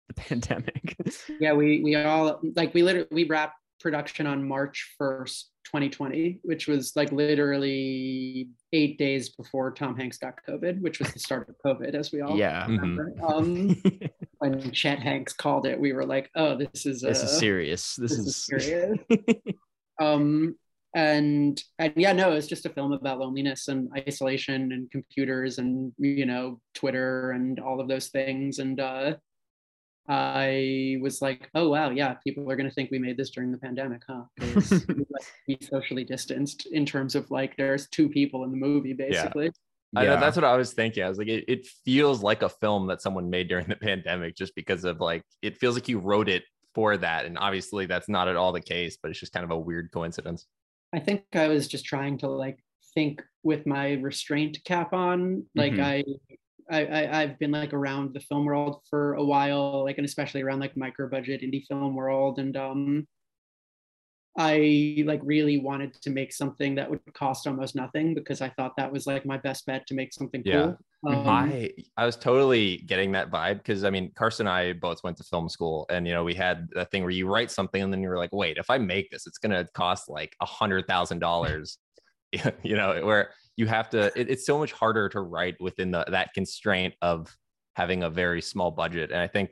[0.08, 0.96] the pandemic.
[1.40, 6.68] yeah, we we all like we literally we wrapped production on March 1st, 2020, which
[6.68, 11.56] was like literally eight days before Tom Hanks got COVID, which was the start of
[11.66, 12.64] COVID, as we all yeah.
[12.64, 13.10] remember.
[13.18, 13.24] Mm-hmm.
[13.24, 13.82] Um,
[14.38, 17.96] when Chet Hanks called it, we were like, "Oh, this is this is serious.
[17.96, 18.98] This, this is, is serious."
[20.00, 20.54] um,
[20.94, 25.92] and and yeah, no, it's just a film about loneliness and isolation and computers and
[25.98, 28.60] you know Twitter and all of those things.
[28.60, 29.14] And uh,
[30.08, 33.58] I was like, oh wow, yeah, people are gonna think we made this during the
[33.58, 34.24] pandemic, huh?
[34.38, 38.56] Because we like be socially distanced in terms of like there's two people in the
[38.56, 39.46] movie basically.
[39.46, 40.00] Yeah.
[40.00, 41.04] I know that's what I was thinking.
[41.04, 44.36] I was like, it, it feels like a film that someone made during the pandemic,
[44.36, 46.42] just because of like it feels like you wrote it
[46.74, 49.50] for that, and obviously that's not at all the case, but it's just kind of
[49.50, 50.46] a weird coincidence.
[50.92, 52.58] I think I was just trying to like
[52.94, 55.82] think with my restraint cap on, like mm-hmm.
[55.82, 56.04] I
[56.70, 60.42] I, I have been like around the film world for a while, like and especially
[60.42, 63.06] around like micro budget indie film world, and um,
[64.36, 68.76] I like really wanted to make something that would cost almost nothing because I thought
[68.76, 70.72] that was like my best bet to make something yeah.
[71.02, 71.12] cool.
[71.12, 75.04] Um, I I was totally getting that vibe because I mean Carson and I both
[75.04, 77.82] went to film school and you know we had that thing where you write something
[77.82, 80.86] and then you're like wait if I make this it's gonna cost like a hundred
[80.88, 81.78] thousand dollars
[82.62, 86.04] you know where you have to it, it's so much harder to write within the
[86.08, 87.34] that constraint of
[87.76, 89.10] having a very small budget.
[89.10, 89.50] And i think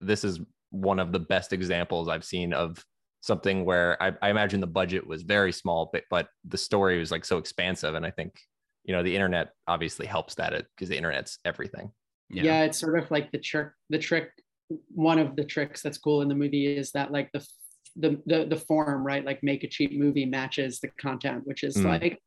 [0.00, 2.84] this is one of the best examples i've seen of
[3.22, 7.10] something where i, I imagine the budget was very small but, but the story was
[7.10, 7.94] like so expansive.
[7.94, 8.40] And i think
[8.84, 11.92] you know the internet obviously helps that it because the internet's everything.
[12.28, 14.30] Yeah it's sort of like the trick the trick
[14.94, 17.44] one of the tricks that's cool in the movie is that like the
[17.96, 19.24] the the, the form right?
[19.24, 21.84] Like make a cheap movie matches the content which is mm.
[21.84, 22.20] like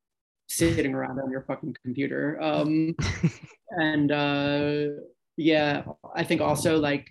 [0.47, 2.41] sitting around on your fucking computer.
[2.41, 2.95] Um,
[3.71, 4.86] and uh,
[5.38, 5.84] yeah,
[6.15, 7.10] I think also like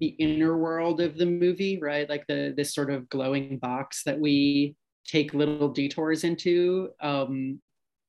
[0.00, 2.08] the inner world of the movie, right?
[2.08, 4.76] Like the this sort of glowing box that we
[5.06, 7.60] take little detours into um,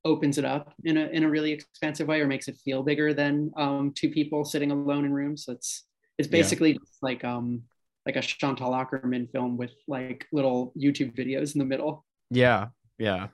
[0.03, 3.13] opens it up in a in a really expansive way, or makes it feel bigger
[3.13, 5.45] than um, two people sitting alone in rooms.
[5.45, 5.85] So it's
[6.17, 6.79] it's basically yeah.
[6.79, 7.63] just like um
[8.05, 12.05] like a Chantal Akerman film with like little YouTube videos in the middle.
[12.29, 12.67] Yeah,
[12.97, 13.27] yeah.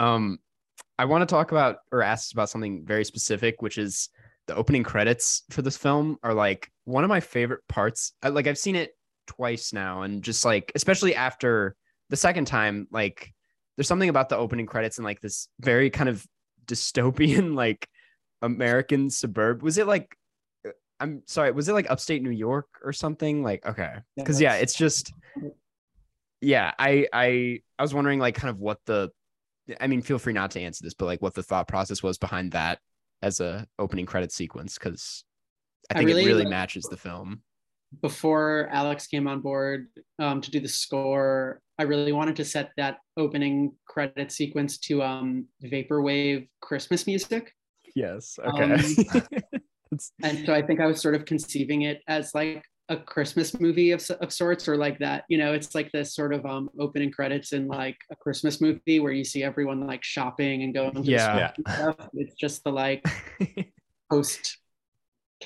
[0.00, 0.38] Um,
[0.98, 4.08] I want to talk about or ask about something very specific, which is
[4.46, 8.14] the opening credits for this film are like one of my favorite parts.
[8.22, 8.92] I, like I've seen it
[9.26, 11.76] twice now, and just like especially after
[12.08, 13.32] the second time, like
[13.76, 16.26] there's something about the opening credits and like this very kind of
[16.64, 17.86] dystopian like
[18.40, 19.62] American suburb.
[19.62, 20.16] Was it like
[20.98, 23.42] I'm sorry, was it like upstate New York or something?
[23.42, 25.12] Like okay, because yeah, yeah, it's just
[26.40, 26.72] yeah.
[26.78, 29.10] I I I was wondering like kind of what the
[29.80, 32.18] I mean, feel free not to answer this, but like what the thought process was
[32.18, 32.78] behind that
[33.22, 35.24] as a opening credit sequence, because
[35.90, 37.42] I think I really, it really matches the film.
[38.02, 42.70] Before Alex came on board um, to do the score, I really wanted to set
[42.76, 47.52] that opening credit sequence to um, vaporwave Christmas music.
[47.94, 48.38] Yes.
[48.44, 48.76] Okay.
[49.92, 53.58] Um, and so I think I was sort of conceiving it as like a Christmas
[53.58, 55.24] movie of, of sorts or like that.
[55.28, 58.98] You know, it's like this sort of um, opening credits in like a Christmas movie
[58.98, 61.04] where you see everyone like shopping and going.
[61.04, 61.52] yeah.
[61.68, 62.08] Stuff.
[62.14, 63.04] It's just the like
[64.10, 64.58] post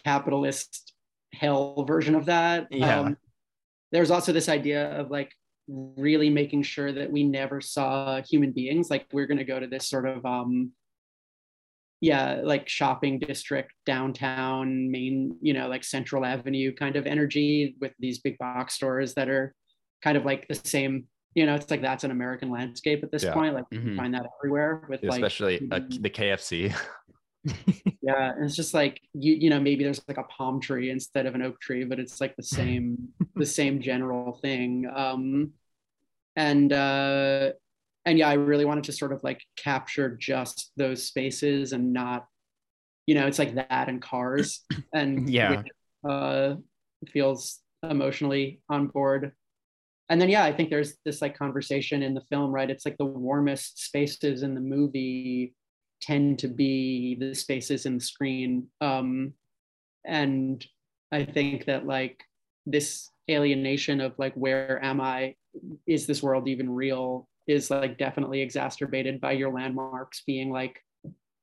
[0.05, 0.95] capitalist
[1.35, 2.69] hell version of that.
[2.71, 3.01] Yeah.
[3.01, 3.17] Um,
[3.93, 5.31] there's also this idea of like
[5.69, 8.91] really making sure that we never saw human beings.
[8.91, 10.73] Like we're going to go to this sort of um,
[12.05, 17.93] yeah like shopping district downtown main you know like central avenue kind of energy with
[17.99, 19.55] these big box stores that are
[20.03, 23.25] kind of like the same you know it's like that's an american landscape at this
[23.25, 23.33] yeah.
[23.33, 23.91] point like mm-hmm.
[23.91, 26.75] you find that everywhere with like especially uh, the kfc
[28.03, 31.27] yeah and it's just like you you know maybe there's like a palm tree instead
[31.27, 35.53] of an oak tree but it's like the same the same general thing um
[36.37, 37.51] and uh
[38.07, 42.27] and yeah, I really wanted to sort of like capture just those spaces and not,
[43.07, 44.61] you know, it's like that and cars
[44.95, 45.63] and yeah,
[46.09, 46.55] uh,
[47.09, 49.33] feels emotionally on board.
[50.11, 52.69] And then yeah, I think there's this like conversation in the film, right?
[52.69, 55.55] It's like the warmest spaces in the movie
[56.03, 58.67] tend to be the spaces in the screen.
[58.83, 59.33] Um,
[60.05, 60.65] and
[61.11, 62.23] I think that like
[62.67, 65.37] this alienation of like where am I?
[65.87, 67.29] Is this world even real?
[67.47, 70.81] Is like definitely exacerbated by your landmarks being like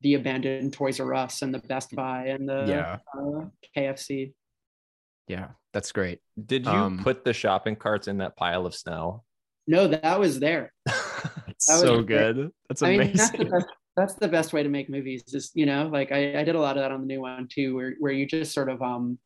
[0.02, 2.98] the abandoned Toys R Us and the Best Buy and the yeah.
[3.16, 3.46] uh,
[3.78, 4.34] KFC.
[5.28, 6.20] Yeah, that's great.
[6.44, 9.24] Did you um, put the shopping carts in that pile of snow?
[9.68, 10.74] No, that was there.
[11.48, 12.50] It's that so good.
[12.68, 13.02] That's amazing.
[13.02, 15.22] I mean, that's, the best, that's the best way to make movies.
[15.28, 17.48] Is you know, like I, I did a lot of that on the new one
[17.48, 19.20] too, where where you just sort of um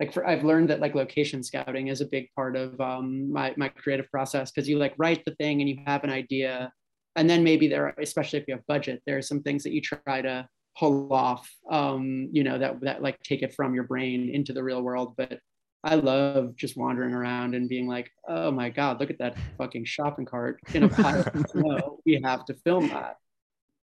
[0.00, 3.54] like for I've learned that like location scouting is a big part of um, my
[3.56, 6.72] my creative process because you like write the thing and you have an idea,
[7.16, 9.72] and then maybe there, are, especially if you have budget, there are some things that
[9.72, 13.84] you try to pull off, um, you know, that that like take it from your
[13.84, 15.14] brain into the real world.
[15.16, 15.38] But
[15.84, 19.84] I love just wandering around and being like, oh my god, look at that fucking
[19.84, 21.98] shopping cart in a pile of snow.
[22.06, 23.16] We have to film that.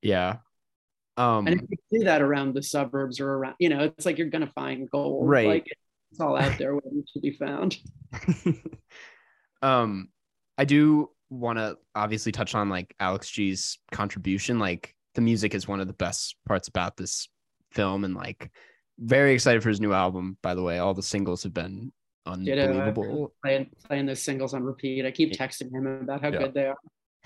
[0.01, 0.39] Yeah.
[1.19, 4.17] Um, and if you do that around the suburbs or around, you know, it's like
[4.17, 5.29] you're gonna find gold.
[5.29, 5.47] Right.
[5.47, 5.67] Like
[6.13, 7.79] it's all out there waiting to be found.
[9.63, 10.09] um,
[10.59, 14.59] I do want to obviously touch on like Alex G's contribution.
[14.59, 17.29] Like the music is one of the best parts about this
[17.73, 18.51] film, and like
[18.99, 20.37] very excited for his new album.
[20.43, 21.93] By the way, all the singles have been
[22.27, 23.33] unbelievable.
[23.43, 25.05] playing, playing those singles on repeat.
[25.07, 26.39] I keep texting him about how Yeah.
[26.39, 26.77] good they are.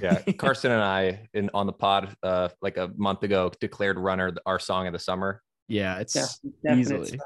[0.01, 4.33] Yeah, Carson and I in on the pod uh like a month ago declared "Runner"
[4.47, 5.43] our song of the summer.
[5.69, 7.21] Yeah, it's Def- definite easily.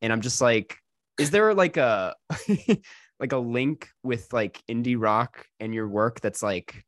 [0.02, 0.78] and I'm just like,
[1.20, 2.16] is there like a
[3.20, 6.84] like a link with like indie rock and your work that's like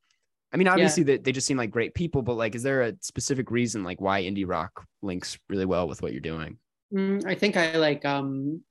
[0.52, 2.94] I mean, obviously they, they just seem like great people, but like, is there a
[3.02, 6.58] specific reason like why indie rock links really well with what you're doing?
[6.94, 8.62] Mm, I think I like um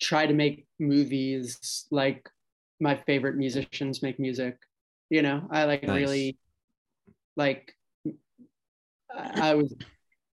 [0.00, 2.28] try to make movies like
[2.80, 4.58] my favorite musicians make music.
[5.14, 5.96] You know, I like Nice.
[6.00, 6.38] really
[7.36, 7.72] like
[9.16, 9.72] I, I was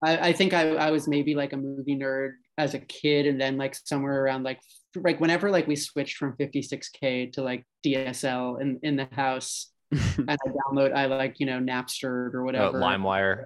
[0.01, 3.39] I, I think I, I was maybe like a movie nerd as a kid and
[3.41, 4.59] then like somewhere around like
[4.95, 10.29] like whenever like we switched from 56k to like DSL in in the house and
[10.31, 13.45] I download I like you know Napster or Uh, whatever LimeWire,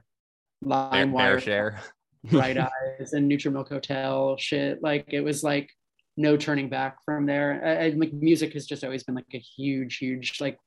[0.63, 1.79] LimeWire Bear Share.
[2.25, 4.83] bright eyes and Neutral Milk Hotel shit.
[4.83, 5.71] Like it was like
[6.15, 7.49] no turning back from there.
[7.65, 10.59] I, I, like music has just always been like a huge, huge like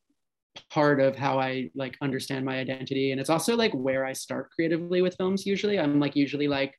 [0.70, 4.50] part of how I like understand my identity, and it's also like where I start
[4.50, 5.46] creatively with films.
[5.46, 6.74] Usually, I'm like usually like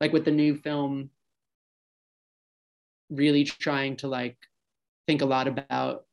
[0.00, 1.10] like with the new film,
[3.10, 4.36] really trying to like
[5.06, 6.04] think a lot about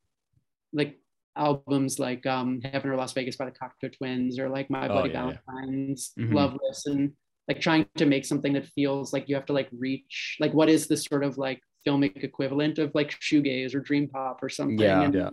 [0.73, 0.97] like
[1.35, 4.93] albums like um Heaven or Las Vegas by the Cocteau Twins or like My Oh,
[4.93, 5.37] Bloody yeah, yeah.
[5.47, 6.33] Valentine's, Mhm.
[6.33, 7.11] Loveless, and
[7.47, 10.69] like trying to make something that feels like you have to like reach like what
[10.69, 14.79] is the sort of like filmic equivalent of like shoegaze or dream pop or something
[14.79, 15.01] Yeah.
[15.03, 15.29] and, Yeah.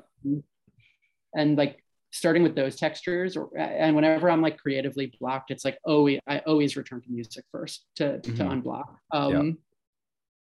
[1.34, 5.78] And like starting with those textures or and whenever i'm like creatively blocked it's like
[5.84, 8.62] always i always return to music first to to Mhm.
[8.62, 9.58] unblock um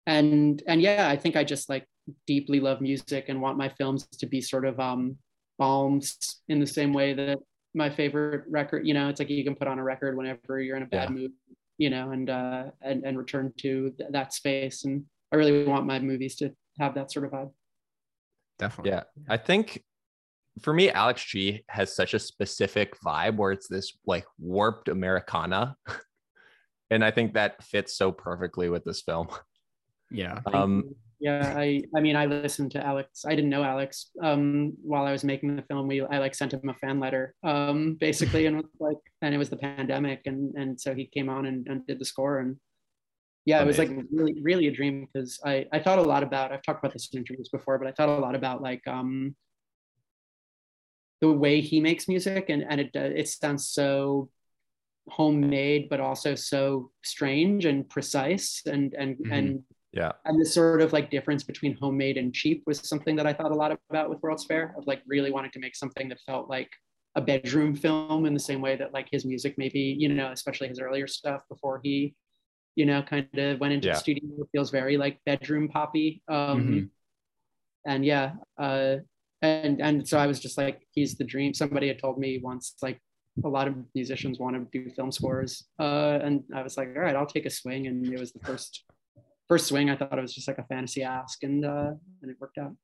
[0.07, 1.85] and and yeah i think i just like
[2.25, 5.15] deeply love music and want my films to be sort of um
[5.57, 7.37] balms in the same way that
[7.75, 10.77] my favorite record you know it's like you can put on a record whenever you're
[10.77, 11.15] in a bad Yeah.
[11.15, 11.31] mood
[11.77, 15.85] you know and uh and, and return to th- that space and i really want
[15.85, 17.51] my movies to have that sort of vibe
[18.57, 18.91] Definitely.
[18.91, 19.83] Yeah, I think
[20.61, 25.75] for me, Alex G has such a specific vibe where it's this like warped Americana,
[26.89, 29.27] and I think that fits so perfectly with this film.
[30.11, 30.39] Yeah.
[30.53, 35.05] Um, yeah i i mean i listened to alex i didn't know alex um while
[35.05, 38.45] i was making the film we i like sent him a fan letter um basically
[38.45, 41.67] and was like and it was the pandemic and and so he came on and,
[41.67, 42.55] and did the score and
[43.45, 46.51] yeah it was like really really a dream because i i thought a lot about
[46.51, 49.35] i've talked about this in interviews before but i thought a lot about like um
[51.21, 54.29] the way he makes music and and it uh, it sounds so
[55.09, 59.31] homemade but also so strange and precise and and Mhm.
[59.31, 63.27] and yeah, and this sort of like difference between homemade and cheap was something that
[63.27, 66.09] I thought a lot about with World's Fair of like really wanting to make something
[66.09, 66.69] that felt like
[67.15, 70.67] a bedroom film in the same way that like his music maybe you know especially
[70.67, 72.15] his earlier stuff before he
[72.75, 73.93] you know kind of went into Yeah.
[73.95, 76.89] the studio it feels very like bedroom poppy um Mhm.
[77.85, 78.97] and yeah uh
[79.41, 82.75] and and so I was just like he's the dream somebody had told me once
[82.81, 82.99] like
[83.45, 87.01] a lot of musicians want to do film scores uh and I was like all
[87.01, 88.83] right I'll take a swing and it was the first
[89.47, 92.37] first swing I thought it was just like a fantasy ask and uh and it
[92.39, 92.75] worked out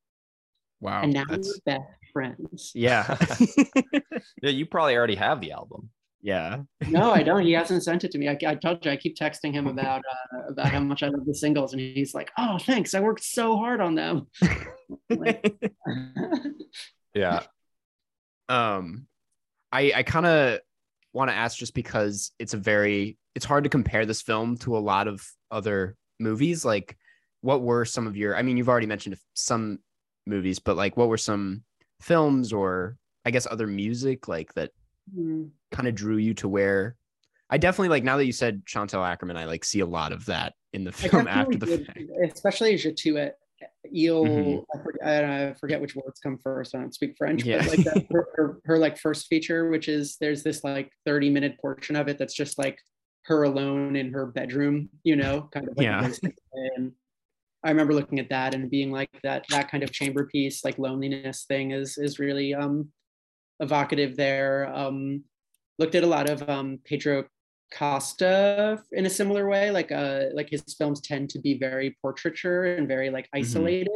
[0.82, 1.02] Wow.
[1.04, 3.18] and now that's- we're best friends yeah.
[4.42, 4.50] yeah.
[4.50, 5.90] You probably already have the album.
[6.26, 6.62] Yeah.
[6.90, 7.46] no I don't.
[7.46, 8.28] He hasn't sent it to me.
[8.28, 10.02] I, I told you I keep texting him about
[10.34, 12.94] uh, about how much I love the singles and he's like oh thanks.
[12.96, 14.28] I worked so hard on them.
[15.10, 15.56] Like-
[17.14, 17.44] Yeah,
[18.50, 19.08] um
[19.72, 20.60] i i kind of
[21.14, 24.76] want to ask just because it's a very it's hard to compare this film to
[24.78, 26.66] a lot of other movies.
[26.66, 26.98] Like
[27.42, 29.78] what were some of your i mean you've already mentioned some
[30.26, 31.64] movies but like what were some
[32.02, 34.72] films or i guess other music like that
[35.14, 35.44] Hmm.
[35.76, 36.96] Kind of drew you to where
[37.52, 40.26] i definitely like now that you said Chantal Akerman i like see a lot of
[40.26, 42.00] that in the film after the did, fact
[42.34, 43.32] especially as Jatuet,
[43.94, 44.26] eel.
[44.26, 44.64] Mhm.
[44.74, 46.76] I, forget, I, I forget which words come first.
[46.76, 47.60] I don't speak French, Yeah.
[47.60, 51.30] but like that, her, her, her like first feature, which is there's this like 30
[51.30, 52.78] minute portion of it that's just like
[53.26, 56.10] her alone in her bedroom, you know, kind of like Yeah.
[56.76, 56.92] and
[57.64, 60.78] I remember looking at that and being like that that kind of chamber piece, like
[60.78, 62.90] loneliness thing is is really um
[63.60, 64.68] evocative there.
[64.76, 65.24] Um
[65.80, 67.26] looked at a lot of um Pedro
[67.74, 69.72] Costa in a similar way.
[69.72, 73.90] Like uh like his films tend to be very portraiture and very like isolated.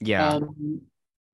[0.00, 0.80] yeah Um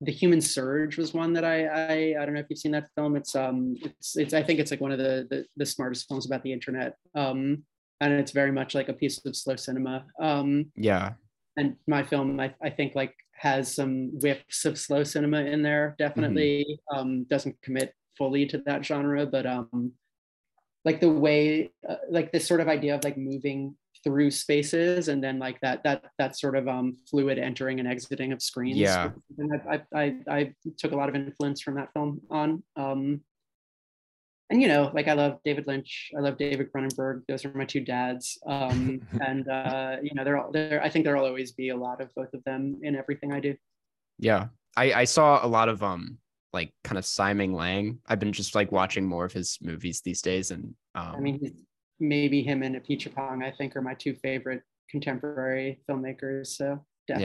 [0.01, 2.91] the Human Surge was one that I, I I don't know if you've seen that
[2.95, 3.17] film.
[3.17, 6.27] It's um it's it's I think it's like one of the the, the smartest films
[6.27, 6.95] about the internet.
[7.15, 7.65] Um
[8.01, 10.05] and it's very much like a piece of slow cinema.
[10.21, 11.13] Um Yeah.
[11.57, 15.95] and my film I, I think like has some whiffs of slow cinema in there
[15.99, 19.93] definitely um doesn't commit fully to that genre but um
[20.85, 25.25] like the way uh, like this sort of idea of like moving through spaces and
[25.25, 29.11] then like that that that sort of um fluid entering and exiting of screens Yeah.
[29.39, 33.21] and I, I i i took a lot of influence from that film on um
[34.51, 37.65] and you know like i love david lynch i love david cronenberg those are my
[37.65, 41.71] two dads um and uh you know they're all there i think there'll always be
[41.71, 43.55] a lot of both of them in everything i do
[44.19, 44.49] Yeah.
[44.77, 46.19] I, I saw a lot of um
[46.55, 47.99] like kind of Simon Lang.
[48.07, 51.39] I've been just like watching more of his movies these days and um i mean
[51.41, 51.53] he's,
[52.01, 57.25] maybe him and Apichatpong, i think are my two favorite contemporary filmmakers so definitely.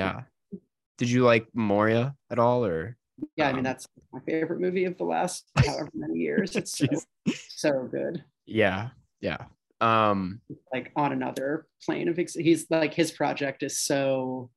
[0.52, 0.60] yeah.
[0.98, 2.98] Did you like Moria at all or
[3.36, 6.78] yeah i mean Um, that's my favorite movie of the last however many years it's
[6.78, 6.88] so,
[7.50, 8.90] so good Yeah.
[9.22, 9.44] Yeah.
[9.82, 10.42] Um
[10.74, 14.50] like on another plane of ex- he's like his project is so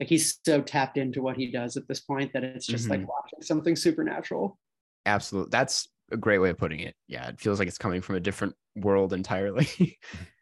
[0.00, 3.00] like he's so tapped into what he does at this point that it's just like
[3.00, 3.06] Mhm.
[3.08, 4.58] watching something supernatural
[5.06, 6.94] absolutely that's a great way of putting it.
[7.06, 7.28] Yeah.
[7.28, 9.68] It feels like it's coming from a different world entirely.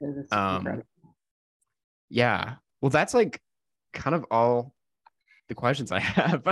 [0.31, 0.83] Um,
[2.09, 2.55] yeah.
[2.81, 3.41] Well, that's like
[3.93, 4.73] kind of all
[5.49, 6.47] the questions I have.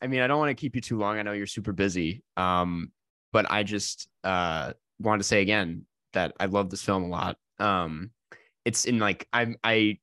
[0.00, 1.18] I mean, I don't want to keep you too long.
[1.18, 2.22] I know you're super busy.
[2.36, 2.92] Um,
[3.32, 5.84] but I just uh wanted to say again
[6.14, 7.36] that I love this film a lot.
[7.58, 8.12] Um,
[8.64, 9.98] it's in like I'm I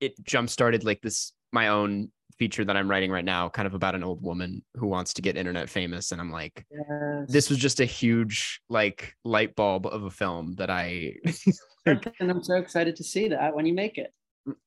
[0.00, 3.74] it jump started like this my own feature that I'm writing right now, kind of
[3.74, 7.30] about an old woman who wants to get internet famous, and I'm like, Yes.
[7.30, 11.14] this was just a huge like light bulb of a film that I
[11.86, 14.12] and i'm so excited to see that when you make it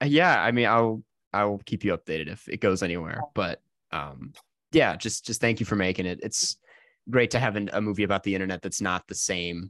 [0.04, 3.62] yeah i mean i'll i'll keep you updated if it goes anywhere but
[3.92, 4.34] um
[4.72, 6.58] yeah just just thank you for making it it's
[7.12, 9.70] great to have an, a movie about the internet that's not the same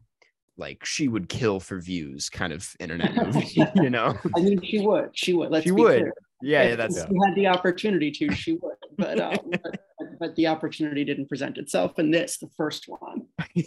[0.56, 4.80] like she would kill for views kind of internet movie you know i mean she
[4.80, 6.02] would she would let's She be would.
[6.02, 6.14] clear.
[6.44, 9.80] Yeah yeah If that's she had the opportunity to she would but um but,
[10.20, 13.28] but the opportunity didn't present itself in this the first one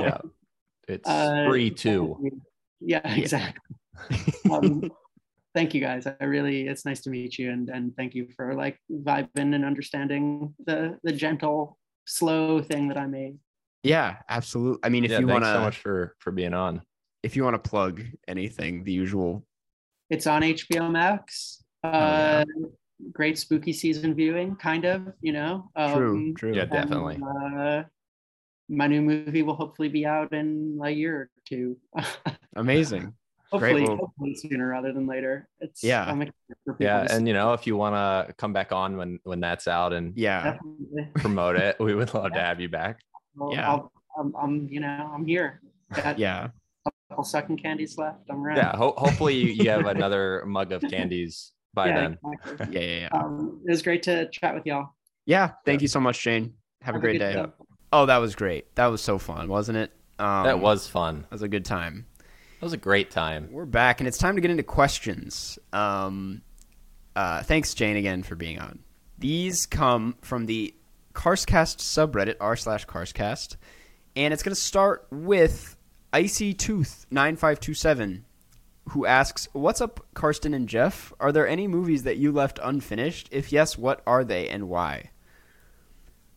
[0.00, 0.18] Yeah.
[0.86, 2.02] It's Uh, free too.
[2.80, 3.74] yeah exactly
[4.52, 4.90] um,
[5.54, 8.54] thank you guys i really it's nice to meet you and and thank you for
[8.54, 11.76] like vibing and understanding the the gentle
[12.06, 13.36] slow thing that i made
[13.82, 16.80] yeah absolutely i mean if yeah, you want to so much for for being on.
[17.22, 19.44] if you want to plug anything the usual
[20.10, 22.66] it's on hbo max uh yeah.
[23.12, 27.18] great spooky season viewing kind of you know true Um, true Yeah, and, definitely.
[27.22, 27.84] uh,
[28.68, 31.76] my new movie will hopefully be out in a year or two
[32.56, 33.14] amazing
[33.50, 36.04] hopefully, well- hopefully sooner rather than later it's Yeah.
[36.04, 39.20] I'm excited for Yeah, and you know, if you want to come back on when
[39.24, 41.08] when that's out and yeah Definitely.
[41.14, 43.00] promote it, we would love to have you back.
[43.36, 43.68] Well, Yeah.
[43.70, 45.60] I'll, I'm, I'm, you know, I'm here.
[45.94, 46.48] Got yeah
[46.86, 48.20] a couple sucking candies left.
[48.28, 48.56] I'm around.
[48.58, 52.18] Yeah, ho- hopefully you, you have another mug of candies by Yeah, then.
[52.42, 52.66] exactly.
[52.80, 54.90] yeah yeah yeah Um, it was great to chat with y'all.
[55.26, 57.46] yeah thank you so much jane have a great good day day.
[57.92, 58.74] Oh, that was great.
[58.74, 59.90] That was so fun, wasn't it?
[60.18, 61.22] Um, that was fun.
[61.22, 62.04] that was a good time.
[62.60, 63.48] That was a great time.
[63.50, 65.58] We're back, and it's time to get into questions.
[65.72, 66.42] Um,
[67.16, 68.80] uh, thanks, Jane, again for being on.
[69.18, 70.74] These come from the
[71.14, 73.56] Carscast subreddit r slash Carscast,
[74.14, 75.74] and it's going to start with
[76.12, 78.26] Icy Tooth nine five two seven,
[78.90, 81.12] who asks, "What's up, Karsten and Jeff?
[81.20, 83.28] Are there any movies that you left unfinished?
[83.30, 85.10] If yes, what are they and why?"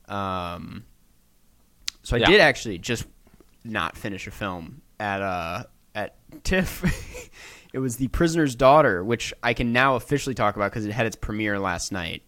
[0.08, 0.86] Um.
[2.04, 2.26] So I Yeah.
[2.28, 3.06] did actually just
[3.64, 7.30] not finish a film at uh at TIFF.
[7.74, 11.06] it was The Prisoner's Daughter, which I can now officially talk about because it had
[11.06, 12.24] its premiere last night.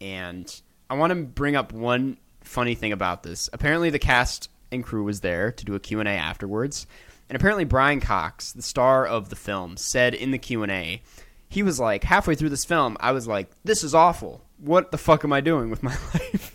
[0.00, 0.48] And
[0.90, 3.48] I want to bring up one funny thing about this.
[3.52, 6.86] Apparently, the cast and crew was there to do a Q&A afterwards.
[7.28, 11.02] And apparently, Brian Cox, the star of the film, said in the Q&A,
[11.48, 14.44] he was like, halfway through this film, I was like, this is awful.
[14.58, 16.54] What the fuck am I doing with my life?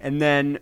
[0.00, 0.58] and then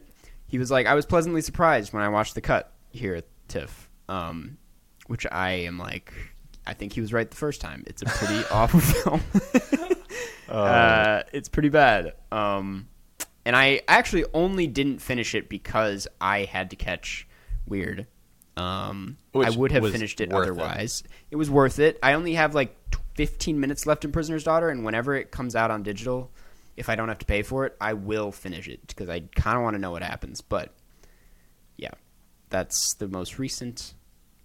[0.46, 3.90] he was like, I was pleasantly surprised when I watched the cut here at TIFF.
[4.08, 4.58] Um,
[5.06, 6.12] which I am like,
[6.66, 7.84] I think he was right the first time.
[7.86, 9.22] It's a pretty awful film.
[10.48, 12.14] uh, it's pretty bad.
[12.30, 12.88] Um,
[13.44, 17.26] and I actually only didn't finish it because I had to catch
[17.66, 18.06] Weird.
[18.56, 20.50] Um, I would have was finished it worth it.
[20.50, 21.02] otherwise.
[21.30, 21.36] It.
[21.36, 21.98] was worth it.
[22.02, 22.76] I only have like
[23.14, 26.30] 15 minutes left in Prisoner's Daughter, and whenever it comes out on digital,
[26.76, 29.56] if I don't have to pay for it, I will finish it because I kind
[29.56, 30.40] of want to know what happens.
[30.42, 30.74] But
[31.76, 31.90] yeah,
[32.50, 33.94] that's the most recent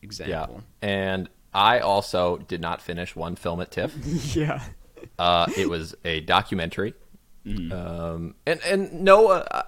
[0.02, 0.64] example.
[0.82, 0.88] Yeah.
[0.90, 3.94] And I also did not finish one film at TIFF.
[4.36, 4.62] Yeah.
[5.20, 6.94] Uh, it was a documentary
[7.46, 9.64] Um, and and Noah, uh,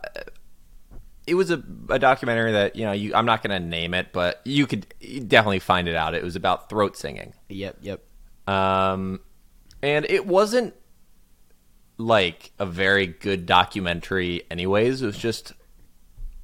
[1.29, 3.13] it was a, a documentary that you know you.
[3.13, 6.15] I'm not going to name it, but you could definitely find it out.
[6.15, 7.33] It was about throat singing.
[7.49, 8.03] Yep, yep.
[8.47, 9.21] Um,
[9.81, 10.73] and it wasn't
[11.97, 15.01] like a very good documentary, anyways.
[15.01, 15.53] It was just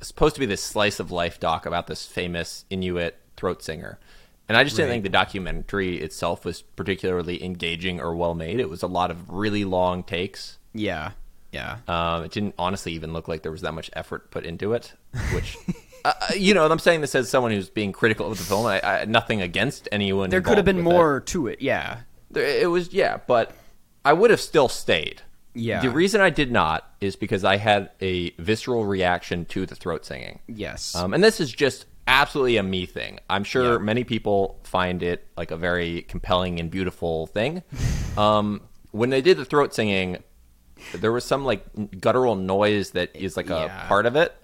[0.01, 3.99] supposed to be this slice of life doc about this famous Inuit throat singer.
[4.47, 8.59] And I just didn't think the documentary itself was particularly engaging or well made.
[8.59, 10.59] It was a lot of really long takes.
[10.71, 11.11] Yeah,
[11.55, 11.77] yeah.
[11.87, 14.93] Um, it didn't honestly even look like there was that much effort put into it,
[15.33, 15.57] which.
[16.05, 18.67] Uh, you know, I'm saying this as someone who's being critical of the film.
[18.67, 20.29] I, I nothing against anyone.
[20.29, 20.97] there could have been with it.
[20.97, 21.63] more to it.
[21.63, 23.53] Yeah, There- It was yeah, but
[24.09, 25.23] I would have still stayed.
[25.55, 25.81] Yeah.
[25.81, 30.05] The reason I did not is because I had a visceral reaction to the throat
[30.05, 30.41] singing.
[30.47, 30.93] yes.
[30.93, 33.17] Um, and this is just absolutely a me thing.
[33.27, 33.77] I'm sure Yeah.
[33.79, 37.63] many people find it like a very compelling and beautiful thing.
[38.15, 40.17] um, when they did the throat singing,
[40.93, 41.65] there was some like
[41.99, 43.85] guttural noise that is like Yeah.
[43.85, 44.35] a part of it,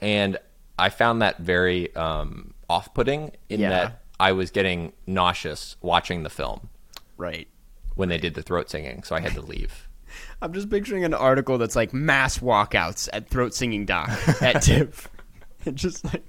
[0.00, 0.38] and
[0.78, 3.70] I found that very um, off-putting in Yeah.
[3.70, 6.68] that I was getting nauseous watching the film
[7.16, 7.48] right.
[7.94, 9.88] when they did the throat singing, so I had to leave.
[10.42, 14.08] I'm just picturing an article that's like mass walkouts at throat singing doc
[14.42, 15.08] at TIFF.
[15.66, 16.22] and just like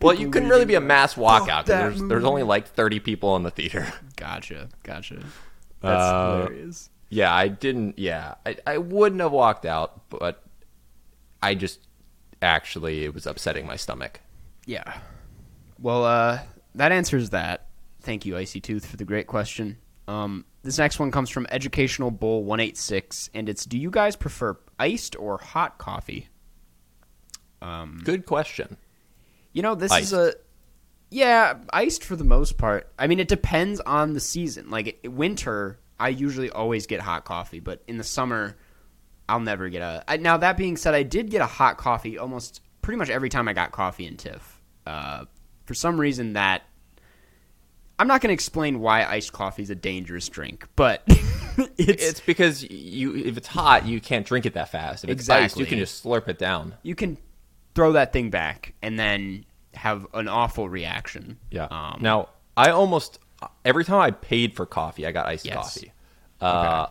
[0.00, 1.66] Well, you couldn't really be a mass walkout.
[1.66, 3.86] There's, there's only like 30 people in the theater.
[4.16, 5.22] gotcha, gotcha.
[5.80, 6.90] That's Uh, hilarious.
[7.12, 7.98] Yeah, I didn't.
[7.98, 10.42] Yeah, I, I wouldn't have walked out, but
[11.42, 11.80] I just
[12.40, 14.20] actually it was upsetting my stomach.
[14.64, 14.94] Yeah.
[15.78, 16.40] Well, uh,
[16.74, 17.66] that answers that.
[18.00, 19.76] Thank you, Icy Tooth, for the great question.
[20.08, 23.90] Um, this next one comes from Educational Bull one eight six, and it's: Do you
[23.90, 26.28] guys prefer iced or hot coffee?
[28.04, 28.78] Good question.
[29.52, 30.04] You know, this Iced.
[30.04, 30.32] is a
[31.10, 32.90] yeah, iced for the most part.
[32.98, 34.70] I mean, it depends on the season.
[34.70, 38.56] Like winter, I usually always get hot coffee, but in the summer,
[39.28, 40.04] I'll never get a.
[40.08, 43.28] I, now that being said, I did get a hot coffee almost pretty much every
[43.28, 44.60] time I got coffee in Tiff.
[44.84, 45.26] Uh,
[45.64, 46.62] for some reason, that
[47.98, 51.02] I'm not going to explain why iced coffee is a dangerous drink, but
[51.78, 55.04] it's, It's because you if it's hot, you can't drink it that fast.
[55.04, 56.74] If it's iced, you can just slurp it down.
[56.82, 57.16] you can
[57.76, 59.44] throw that thing back and then
[59.74, 61.38] have an awful reaction.
[61.50, 61.68] Yeah.
[61.70, 63.18] Um, now, I almost
[63.64, 65.56] every time I paid for coffee, I got iced Yes.
[65.56, 65.92] coffee.
[66.40, 66.86] Uh,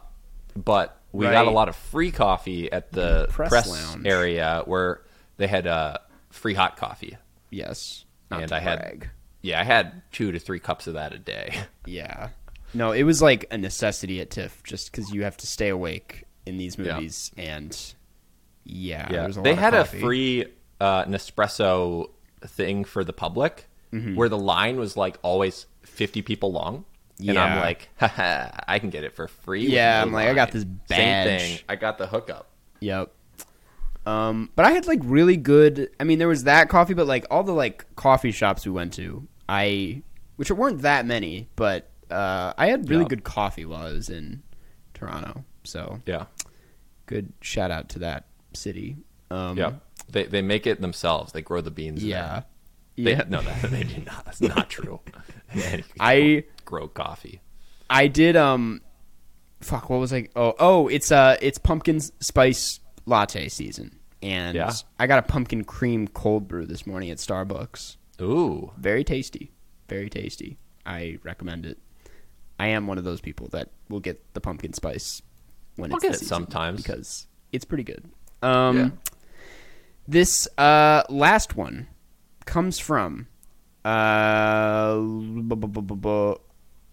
[0.56, 4.06] But we got a lot of free coffee at the Press press, lounge.
[4.06, 5.02] area where
[5.38, 5.97] they had uh,
[6.30, 7.18] free hot coffee.
[7.49, 8.06] Yes.
[8.30, 9.10] And I had
[9.41, 11.56] yeah, I had two to three cups of that a day.
[11.86, 12.30] Yeah.
[12.74, 16.24] No, it was like a necessity at TIFF just because you have to stay awake
[16.45, 16.93] in these Yeah.
[16.95, 17.32] movies.
[17.38, 17.78] And
[18.64, 20.45] yeah, Yeah, there's a they had a free
[20.80, 22.12] uh, Nespresso
[22.45, 24.16] thing for the public Mm-hmm.
[24.16, 25.66] where the line was like always
[26.02, 26.86] fifty people long.
[27.20, 27.62] And I'm Yeah.
[27.62, 29.68] like, Haha, I can get it for free.
[29.68, 31.60] Yeah, I'm like, I got line." this Same thing.
[31.70, 32.47] I got the hookup.
[32.80, 33.12] Yep.
[34.08, 35.91] Um, but I had like really good.
[35.99, 38.93] I mean, there was that coffee, but like all the like coffee shops we went
[38.93, 40.02] to, I
[40.38, 43.10] which weren't that many, but uh, I had really Yeah.
[43.10, 44.41] good coffee while I was in
[44.95, 45.45] Toronto.
[45.64, 46.26] So Yeah,
[47.06, 48.97] good shout out to that city.
[49.30, 49.74] Um, yeah.
[50.10, 51.34] They they make it themselves.
[51.34, 52.04] They grow the beans.
[52.04, 52.41] yeah,
[53.04, 53.16] there.
[53.16, 53.30] They, yeah.
[53.30, 54.26] no, that, they do not.
[54.26, 54.99] That's not true.
[55.99, 57.41] I grow coffee.
[57.89, 58.82] I did um
[59.60, 64.72] fuck what was I oh oh it's uh it's pumpkin spice latte season and Yeah.
[64.99, 67.97] I got a pumpkin cream cold brew this morning at Starbucks.
[68.22, 69.52] Ooh, Very tasty.
[69.89, 70.58] Very tasty.
[70.86, 71.80] I recommend it.
[72.60, 75.22] I am one of those people that will get the pumpkin spice
[75.76, 76.82] when I'll it's get it sometimes.
[76.82, 78.10] because it's pretty good.
[78.41, 78.89] Um Yeah.
[80.08, 81.88] this uh last one
[82.45, 83.27] comes from
[83.83, 84.97] uh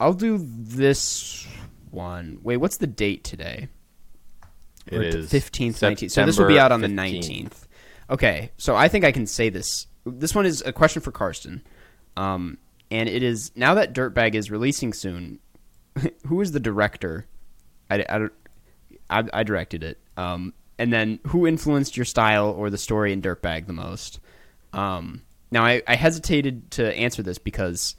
[0.00, 1.46] I'll do this
[1.90, 2.38] one.
[2.42, 3.68] Wait, what's the date today?
[4.86, 6.12] it is fifteenth, nineteenth.
[6.12, 7.66] So this will be out on the nineteenth.
[8.10, 9.86] Okay, so I think I can say this.
[10.06, 11.62] This one is a question for Karsten,
[12.16, 12.56] um,
[12.90, 15.40] and it is now that Dirtbag is releasing soon.
[16.26, 17.26] who is the director?
[17.90, 18.32] I, I, don't-
[19.10, 19.98] I, I directed it.
[20.16, 24.20] Um, and then who influenced your style or the story in Dirtbag the most?
[24.72, 27.96] Um, now I, I hesitated to answer this because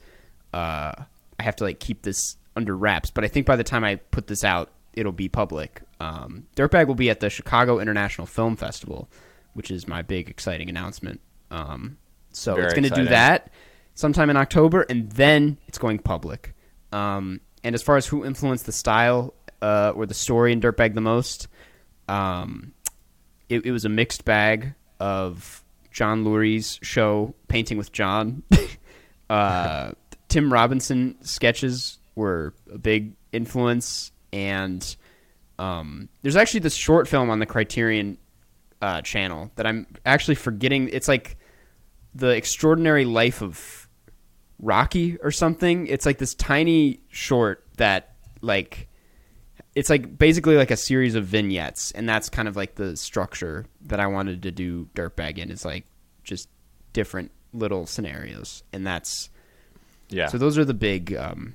[0.52, 0.92] uh,
[1.38, 3.10] I have to like keep this under wraps.
[3.10, 5.82] But I think by the time I put this out, it'll be public.
[6.00, 9.08] Um, Dirtbag will be at the Chicago International Film Festival,
[9.54, 11.20] which is my big exciting announcement.
[11.50, 11.98] Um,
[12.30, 13.50] so Very it's going to do that
[13.94, 16.54] sometime in October, and then it's going public.
[16.92, 20.94] Um, and as far as who influenced the style uh, or the story in Dirtbag
[20.94, 21.48] the most,
[22.08, 22.72] um,
[23.48, 25.59] it, it was a mixed bag of
[25.90, 28.42] John Lurie's show Painting with John.
[29.30, 29.92] uh,
[30.28, 34.96] Tim Robinson sketches were a big influence, and
[35.60, 38.16] Um, there's actually this short film on the Criterion
[38.80, 40.88] uh, channel that I'm actually forgetting.
[40.90, 41.36] It's like
[42.14, 43.86] the extraordinary life of
[44.58, 45.86] Rocky or something.
[45.86, 48.88] It's like this tiny short that like
[49.74, 53.66] it's like basically like a series of vignettes, and that's kind of like the structure
[53.82, 55.50] that I wanted to do Dirtbag in.
[55.50, 55.84] Is like
[56.24, 56.48] just
[56.92, 59.30] different little scenarios, and that's
[60.08, 60.26] Yeah.
[60.28, 61.54] so those are the big um,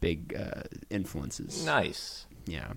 [0.00, 1.64] big uh, influences.
[1.64, 2.26] nice.
[2.46, 2.72] Yeah,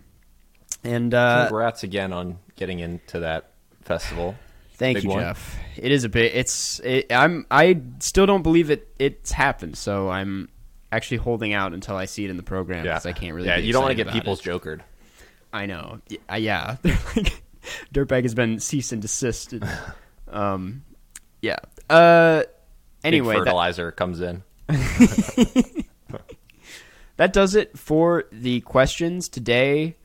[0.84, 4.36] and uh, Congrats again on getting into that festival.
[4.76, 5.24] Thank Big you, one.
[5.24, 5.58] Jeff.
[5.76, 6.36] It is a bit.
[6.36, 6.80] It's.
[6.82, 7.48] It, I'm.
[7.50, 8.88] I still don't believe it.
[9.00, 9.76] It's happened.
[9.76, 10.50] So I'm
[10.92, 13.48] actually holding out until I see it in the program because I can't really.
[13.48, 14.44] Yeah, you don't want to get people's it.
[14.44, 14.84] jokered.
[15.52, 16.02] I know.
[16.36, 16.78] Yeah.
[17.94, 19.54] Dirtbag has been cease and desist.
[19.54, 19.68] And,
[20.30, 20.84] um.
[21.42, 21.58] Yeah.
[21.90, 22.44] Uh.
[23.04, 24.44] Anyway, Big that, fertilizer comes in.
[27.18, 29.96] that does it for the questions today.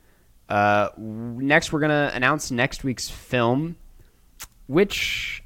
[0.47, 3.75] Uh, next, we're gonna announce next week's film,
[4.67, 5.43] which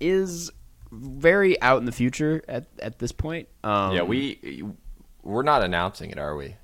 [0.00, 0.50] is
[0.92, 3.48] very out in the future at at this point.
[3.64, 4.62] Um, yeah, we
[5.22, 6.56] we're not announcing it, are we?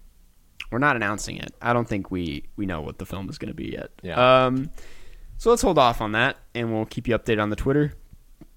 [0.71, 1.55] we're not announcing it.
[1.63, 3.89] I don't think we we know what the film is going to be yet.
[4.03, 4.45] Yeah.
[4.47, 4.71] Um,
[5.39, 7.95] so let's hold off on that, and we'll keep you updated on the Twitter.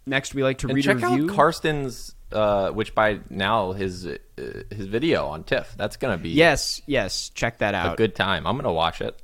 [0.05, 1.30] Next, we like to And read check a review.
[1.30, 5.74] out Karsten's, uh, which by now his uh, his video on TIFF.
[5.78, 7.93] That's gonna be yes, yes, check that out.
[7.93, 8.45] a good time.
[8.45, 9.22] I'm gonna watch it.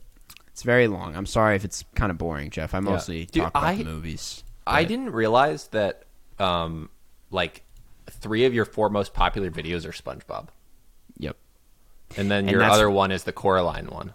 [0.49, 1.13] It's very long.
[1.15, 2.73] I'm sorry if it's kind of boring, Jeff.
[2.73, 4.43] I mostly Dude, talk about I- the movies.
[4.65, 6.03] I didn't realize that,
[6.39, 6.89] um,
[7.31, 7.63] like
[8.09, 10.47] three of your four most popular videos are SpongeBob,
[11.17, 11.35] Yep.
[12.15, 14.13] and then And your other one is the Coraline one,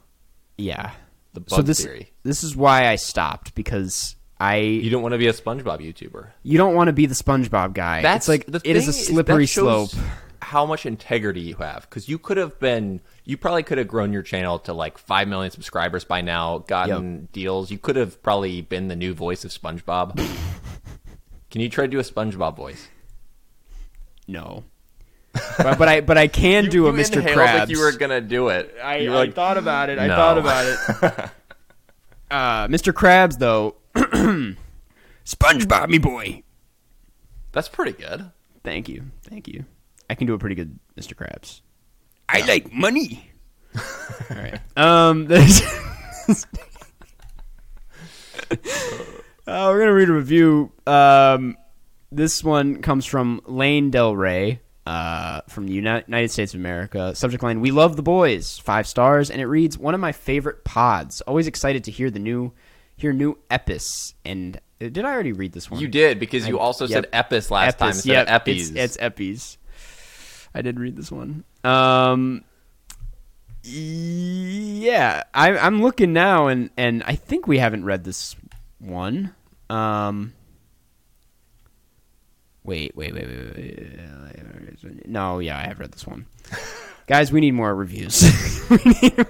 [0.57, 0.93] Yeah.
[1.35, 2.13] the Bug so this Theory.
[2.23, 6.29] this is why I stopped because I You don't want to be a SpongeBob YouTuber.
[6.43, 8.03] You don't want to be the SpongeBob guy.
[8.03, 10.05] That's it's like the it is a slippery shows slope.
[10.41, 11.83] How much integrity you have?
[11.89, 15.29] Because you could have been, you probably could have grown your channel to like five
[15.29, 17.71] million subscribers by now, gotten deals.
[17.71, 20.19] You could have probably been the new voice of SpongeBob.
[21.53, 22.89] Can you try to do a SpongeBob voice?
[24.27, 24.65] No.
[25.59, 27.23] but, but I but I can do a You Mr.
[27.23, 27.59] Krabs.
[27.61, 28.75] like you were gonna do it.
[28.83, 29.99] I, I like, thought about it.
[29.99, 30.17] I No.
[30.17, 30.79] thought about it.
[32.31, 32.93] uh, Mr.
[32.95, 33.77] Krabs, though,
[35.27, 36.43] SpongeBob, me boy.
[37.53, 38.31] That's pretty good.
[38.65, 39.67] Thank you, thank you.
[40.09, 41.15] I can do a pretty good Mr.
[41.15, 41.61] Krabs.
[42.31, 43.31] I like money.
[43.77, 44.59] All right.
[44.77, 45.27] Um.
[45.29, 45.63] this-
[49.47, 50.71] Uh, we're gonna read a review.
[50.87, 51.57] Um,
[52.11, 57.15] this one comes from Lane Del Rey, uh, from the United States of America.
[57.17, 58.59] Subject line: We love the boys.
[58.59, 61.23] Five stars, and it reads: One of my favorite pods.
[61.23, 62.53] Always excited to hear the new,
[62.97, 64.15] hear new epis.
[64.25, 65.81] And uh, did I already read this one?
[65.81, 67.05] You did because you I- also yep.
[67.05, 68.77] said Epis last time Epis, instead yep, of Epis.
[68.77, 69.57] It's, it's Epis.
[70.55, 71.45] I did read this one.
[71.65, 72.45] Um,
[73.65, 78.37] yeah, I, I'm looking now, and and I think we haven't read this
[78.83, 79.35] one.
[79.71, 80.35] Um,
[82.65, 85.09] wait, wait, wait, wait, wait.
[85.09, 86.27] No, yeah, I have read this one.
[87.07, 88.23] Guys, we need more reviews.
[88.71, 89.27] we, need,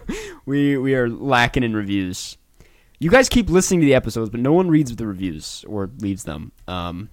[0.47, 2.37] we we are lacking in reviews.
[2.99, 6.23] You guys keep listening to the episodes, but no one reads the reviews or leaves
[6.23, 6.53] them.
[6.69, 7.09] Um,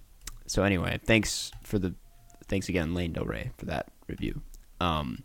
[0.46, 1.96] so anyway, thanks for the
[2.48, 4.42] thanks again, Lane Del Rey, for that review.
[4.82, 5.24] Um,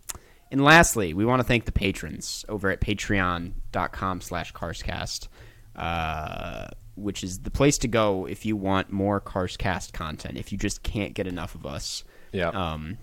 [0.50, 5.28] and lastly, we want to thank the patrons over at patreon.com slash carscast,
[5.74, 10.58] uh, which is the place to go if you want more Carscast content, if you
[10.58, 12.04] just can't get enough of us.
[12.32, 12.48] yeah.
[12.48, 12.98] Um,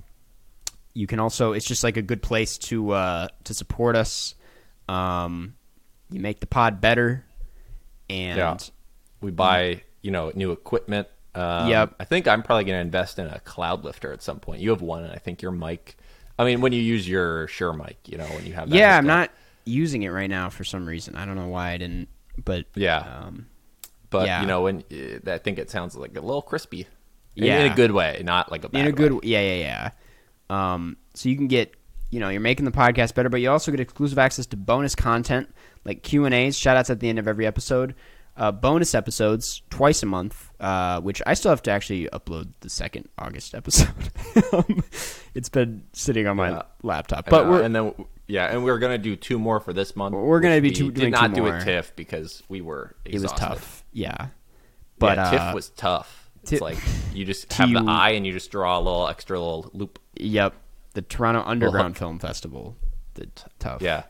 [0.94, 4.36] you can also it's just like a good place to uh, to support us.
[4.90, 5.56] Um,
[6.10, 7.24] you make the pod better,
[8.10, 8.58] and Yeah.
[9.22, 11.08] we buy you know new equipment.
[11.34, 11.96] Um, Yep.
[12.00, 14.60] I think I'm probably going to invest in a cloud lifter at some point.
[14.60, 15.96] You have one, and I think your mic.
[16.38, 18.98] I mean, when you use your Shure mic, you know, when you have that Yeah,
[18.98, 19.32] I'm not
[19.64, 21.16] using it right now for some reason.
[21.16, 22.10] I don't know why I didn't,
[22.44, 22.98] but Yeah.
[22.98, 23.46] um,
[24.12, 24.42] But yeah.
[24.42, 26.86] you know, when uh, I think it sounds like a little crispy.
[27.34, 27.62] Yeah.
[27.64, 29.20] in a good way, not like a bad in a good way.
[29.24, 29.90] yeah yeah yeah
[30.50, 31.74] um so you can get
[32.10, 34.96] you know you're making the podcast better but you also get exclusive access to bonus
[34.96, 35.48] content
[35.86, 37.96] like q and a's shout outs at the end of every episode
[38.36, 42.70] uh, bonus episodes twice a month uh, which i still have to actually upload the
[42.70, 43.88] second august episode
[44.54, 44.84] Um,
[45.34, 46.62] it's been sitting on my Yeah.
[46.84, 47.94] laptop And, but uh, we're and then
[48.28, 50.16] yeah, and we're gonna do two more for this month.
[50.16, 53.22] We're gonna be we two- did not two do a TIFF because we were it
[53.22, 54.28] was tough yeah
[55.00, 56.30] but yeah, uh, TIFF was tough.
[56.44, 56.78] It's like
[57.14, 60.00] you just have the eye and you just draw a little extra little loop.
[60.16, 60.54] yep
[60.94, 62.76] the toronto underground film festival
[63.16, 64.04] the t- tough Yeah.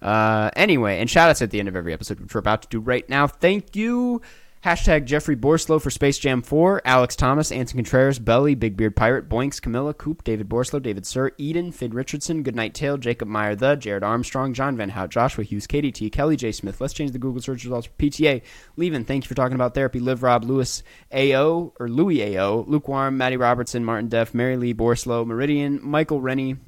[0.00, 2.68] Uh, anyway, and shout outs at the end of every episode, which we're about to
[2.68, 3.28] do right now.
[3.28, 4.20] Thank you,
[4.64, 9.28] Hashtag Jeffrey Borslow for Space Jam 4, Alex Thomas, Anson Contreras, Belly, Big Beard Pirate,
[9.28, 13.74] Boinks, Camilla, Coop, David Borslow, David Sir, Eden, Finn Richardson, Goodnight Tail, Jacob Meyer, The,
[13.74, 16.52] Jared Armstrong, John Van Hout, Joshua Hughes, Katie T, Kelly J.
[16.52, 16.80] Smith.
[16.80, 18.42] Let's change the Google search results for PTA.
[18.76, 19.98] Levin, thank you for talking about therapy.
[19.98, 25.26] Live Rob, Lewis AO, or Louis AO, Lukewarm, Maddie Robertson, Martin Deff, Mary Lee Borslow,
[25.26, 26.58] Meridian, Michael Rennie,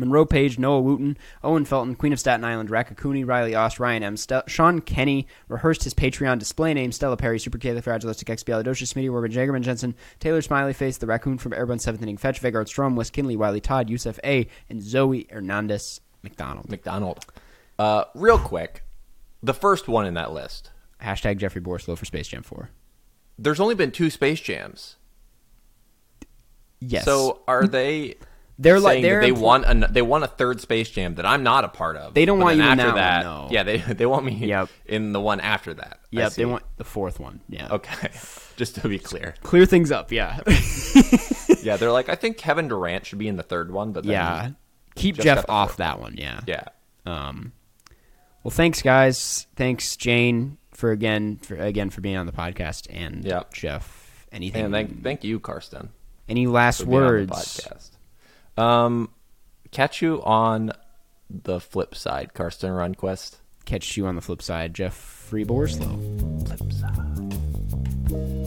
[0.00, 4.16] Monroe Page, Noah Wooten, Owen Felton, Queen of Staten Island, Rakakuni, Riley Ost, Ryan M.
[4.16, 9.94] Stel- Sean Kenny rehearsed his Patreon display name, Stella Perry, Supercalifragilisticexpialidocious, Smitty, Warburton, Jagerman, Jensen,
[10.18, 13.60] Taylor Smiley Face, The Raccoon from Airborne 7th Inning Fetch, Vegard Strom, Wes Kinley, Wiley
[13.60, 16.68] Todd, Yusef A., and Zoe Hernandez McDonald.
[16.68, 17.24] McDonald.
[17.78, 18.82] Uh, real quick,
[19.42, 20.70] the first one in that list.
[21.02, 22.70] Hashtag Jeffrey Borslow for Space Jam 4.
[23.38, 24.96] There's only been two Space Jams.
[26.80, 27.04] Yes.
[27.04, 28.16] So are they?
[28.62, 31.24] They're like- that they're they impl- want a they want a third Space Jam that
[31.26, 32.14] I'm not a part of.
[32.14, 33.48] They don't want you in after that one, no.
[33.50, 34.68] Yeah, they they want me Yep.
[34.86, 36.00] in the one after that.
[36.10, 37.40] Yep, they want the fourth one.
[37.48, 37.68] Yeah.
[37.70, 38.10] Okay,
[38.56, 39.34] just to be clear.
[39.42, 40.40] Clear things up, yeah.
[41.62, 44.50] Yeah, they're like I think Kevin Durant should be in the third one, but yeah.
[44.94, 46.40] Keep Jeff off that one, yeah.
[46.46, 46.64] yeah.
[47.06, 47.52] Um,
[48.42, 49.46] well, thanks, guys.
[49.56, 53.52] Thanks, Jane, for again for again for being on the podcast, and Yep.
[53.54, 54.26] Jeff.
[54.32, 54.64] Anything?
[54.66, 55.90] And thank thank you, Karsten.
[56.28, 57.90] any last for being on the words?
[58.60, 58.84] Podcast.
[58.86, 59.10] Um,
[59.70, 60.72] catch you on
[61.28, 63.36] the flip side, Karsten Runquist.
[63.64, 66.46] Catch you on the flip side, Jeff Free Borslow.
[66.46, 68.39] Flip side.